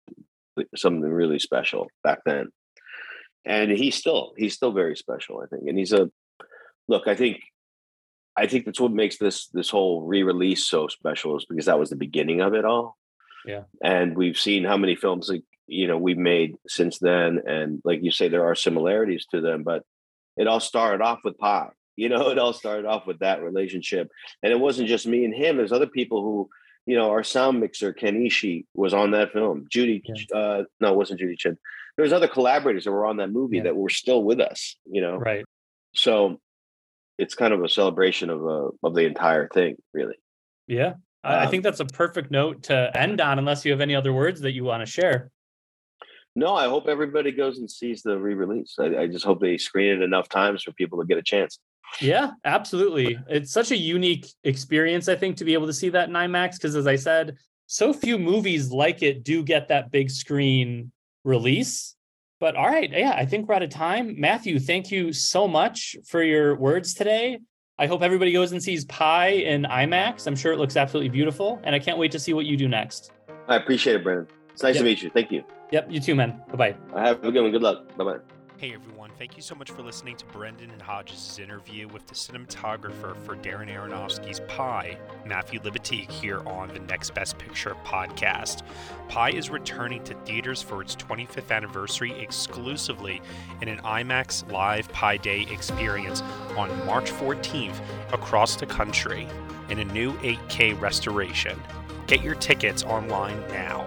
something 0.74 1.02
really 1.02 1.38
special 1.38 1.88
back 2.02 2.20
then. 2.24 2.48
And 3.44 3.70
he's 3.70 3.96
still 3.96 4.32
he's 4.36 4.54
still 4.54 4.72
very 4.72 4.96
special, 4.96 5.42
I 5.42 5.46
think. 5.46 5.68
And 5.68 5.78
he's 5.78 5.92
a 5.92 6.10
look, 6.88 7.06
I 7.06 7.14
think 7.14 7.40
I 8.36 8.46
think 8.46 8.64
that's 8.64 8.80
what 8.80 8.92
makes 8.92 9.18
this 9.18 9.48
this 9.48 9.68
whole 9.68 10.02
re-release 10.02 10.66
so 10.66 10.88
special 10.88 11.36
is 11.36 11.44
because 11.44 11.66
that 11.66 11.78
was 11.78 11.90
the 11.90 11.96
beginning 11.96 12.40
of 12.40 12.54
it 12.54 12.64
all. 12.64 12.96
Yeah. 13.44 13.64
And 13.82 14.16
we've 14.16 14.38
seen 14.38 14.64
how 14.64 14.76
many 14.76 14.96
films 14.96 15.28
like 15.28 15.42
you 15.70 15.86
know 15.86 15.98
we've 15.98 16.18
made 16.18 16.56
since 16.66 16.98
then 16.98 17.40
and 17.46 17.80
like 17.84 18.02
you 18.02 18.10
say 18.10 18.28
there 18.28 18.46
are 18.46 18.54
similarities 18.54 19.26
to 19.30 19.40
them 19.40 19.62
but 19.62 19.82
it 20.36 20.46
all 20.46 20.60
started 20.60 21.02
off 21.02 21.20
with 21.24 21.38
Pi 21.38 21.68
you 21.96 22.08
know 22.08 22.30
it 22.30 22.38
all 22.38 22.52
started 22.52 22.86
off 22.86 23.06
with 23.06 23.18
that 23.20 23.42
relationship 23.42 24.10
and 24.42 24.52
it 24.52 24.60
wasn't 24.60 24.88
just 24.88 25.06
me 25.06 25.24
and 25.24 25.34
him 25.34 25.56
there's 25.56 25.72
other 25.72 25.86
people 25.86 26.22
who 26.22 26.48
you 26.86 26.96
know, 26.96 27.10
our 27.10 27.22
sound 27.22 27.60
mixer 27.60 27.92
Ken 27.92 28.16
Ishii 28.16 28.64
was 28.74 28.94
on 28.94 29.12
that 29.12 29.32
film. 29.32 29.66
Judy, 29.70 30.02
yeah. 30.04 30.36
uh, 30.36 30.64
no, 30.80 30.92
it 30.92 30.96
wasn't 30.96 31.20
Judy 31.20 31.36
Chen. 31.36 31.58
There 31.96 32.02
was 32.02 32.12
other 32.12 32.28
collaborators 32.28 32.84
that 32.84 32.92
were 32.92 33.06
on 33.06 33.18
that 33.18 33.30
movie 33.30 33.58
yeah. 33.58 33.64
that 33.64 33.76
were 33.76 33.90
still 33.90 34.24
with 34.24 34.40
us. 34.40 34.76
You 34.90 35.00
know, 35.00 35.16
right? 35.16 35.44
So 35.94 36.40
it's 37.18 37.34
kind 37.34 37.52
of 37.52 37.62
a 37.62 37.68
celebration 37.68 38.30
of 38.30 38.44
uh, 38.44 38.70
of 38.82 38.94
the 38.94 39.04
entire 39.04 39.48
thing, 39.48 39.76
really. 39.92 40.16
Yeah, 40.66 40.94
um, 41.22 41.34
I 41.34 41.46
think 41.46 41.62
that's 41.62 41.80
a 41.80 41.84
perfect 41.84 42.30
note 42.30 42.64
to 42.64 42.90
end 42.96 43.20
on. 43.20 43.38
Unless 43.38 43.64
you 43.64 43.72
have 43.72 43.80
any 43.80 43.94
other 43.94 44.12
words 44.12 44.40
that 44.40 44.52
you 44.52 44.64
want 44.64 44.84
to 44.84 44.90
share. 44.90 45.30
No, 46.36 46.54
I 46.54 46.68
hope 46.68 46.86
everybody 46.86 47.32
goes 47.32 47.58
and 47.58 47.70
sees 47.70 48.02
the 48.02 48.18
re-release. 48.18 48.76
I, 48.78 49.02
I 49.02 49.06
just 49.06 49.24
hope 49.24 49.40
they 49.40 49.58
screen 49.58 49.90
it 49.90 50.02
enough 50.02 50.28
times 50.28 50.62
for 50.62 50.72
people 50.72 51.00
to 51.00 51.06
get 51.06 51.18
a 51.18 51.22
chance. 51.22 51.58
Yeah, 52.00 52.30
absolutely. 52.44 53.18
It's 53.28 53.52
such 53.52 53.72
a 53.72 53.76
unique 53.76 54.26
experience, 54.44 55.08
I 55.08 55.16
think, 55.16 55.36
to 55.38 55.44
be 55.44 55.54
able 55.54 55.66
to 55.66 55.72
see 55.72 55.88
that 55.88 56.08
in 56.08 56.14
IMAX. 56.14 56.52
Because 56.52 56.76
as 56.76 56.86
I 56.86 56.96
said, 56.96 57.36
so 57.66 57.92
few 57.92 58.18
movies 58.18 58.70
like 58.70 59.02
it 59.02 59.24
do 59.24 59.42
get 59.42 59.68
that 59.68 59.90
big 59.90 60.10
screen 60.10 60.92
release. 61.24 61.96
But 62.38 62.56
all 62.56 62.66
right, 62.66 62.90
yeah, 62.90 63.12
I 63.16 63.26
think 63.26 63.48
we're 63.48 63.56
out 63.56 63.62
of 63.62 63.70
time. 63.70 64.18
Matthew, 64.18 64.58
thank 64.58 64.90
you 64.90 65.12
so 65.12 65.46
much 65.48 65.96
for 66.06 66.22
your 66.22 66.56
words 66.56 66.94
today. 66.94 67.38
I 67.78 67.86
hope 67.86 68.02
everybody 68.02 68.32
goes 68.32 68.52
and 68.52 68.62
sees 68.62 68.84
Pi 68.84 69.28
in 69.28 69.64
IMAX. 69.64 70.26
I'm 70.26 70.36
sure 70.36 70.52
it 70.52 70.58
looks 70.58 70.76
absolutely 70.76 71.08
beautiful, 71.08 71.60
and 71.64 71.74
I 71.74 71.78
can't 71.78 71.98
wait 71.98 72.12
to 72.12 72.18
see 72.18 72.32
what 72.32 72.46
you 72.46 72.56
do 72.56 72.68
next. 72.68 73.10
I 73.48 73.56
appreciate 73.56 73.96
it, 73.96 74.04
Brandon. 74.04 74.26
It's 74.60 74.64
nice 74.64 74.74
yep. 74.74 74.82
to 74.82 74.84
meet 74.84 75.02
you. 75.02 75.08
Thank 75.08 75.32
you. 75.32 75.42
Yep, 75.70 75.86
you 75.88 76.00
too, 76.00 76.14
man. 76.14 76.42
Bye 76.50 76.74
bye. 76.92 77.00
Have 77.00 77.24
a 77.24 77.32
good 77.32 77.40
one. 77.40 77.50
Good 77.50 77.62
luck. 77.62 77.96
Bye 77.96 78.04
bye. 78.04 78.18
Hey 78.58 78.74
everyone, 78.74 79.10
thank 79.18 79.36
you 79.36 79.42
so 79.42 79.54
much 79.54 79.70
for 79.70 79.80
listening 79.80 80.16
to 80.16 80.26
Brendan 80.26 80.70
and 80.70 80.82
Hodges' 80.82 81.38
interview 81.42 81.88
with 81.88 82.06
the 82.06 82.14
cinematographer 82.14 83.16
for 83.24 83.36
Darren 83.36 83.74
Aronofsky's 83.74 84.40
Pi, 84.48 84.98
Matthew 85.24 85.60
Libatique, 85.60 86.10
here 86.10 86.46
on 86.46 86.68
the 86.68 86.80
Next 86.80 87.14
Best 87.14 87.38
Picture 87.38 87.74
podcast. 87.86 88.60
Pi 89.08 89.30
is 89.30 89.48
returning 89.48 90.04
to 90.04 90.12
theaters 90.26 90.60
for 90.60 90.82
its 90.82 90.94
25th 90.94 91.50
anniversary 91.50 92.12
exclusively 92.20 93.22
in 93.62 93.68
an 93.68 93.78
IMAX 93.78 94.52
Live 94.52 94.92
Pi 94.92 95.16
Day 95.16 95.46
experience 95.50 96.20
on 96.58 96.68
March 96.84 97.10
14th 97.10 97.80
across 98.12 98.56
the 98.56 98.66
country 98.66 99.26
in 99.70 99.78
a 99.78 99.84
new 99.86 100.12
8K 100.18 100.78
restoration. 100.78 101.58
Get 102.06 102.22
your 102.22 102.34
tickets 102.34 102.82
online 102.82 103.40
now. 103.48 103.86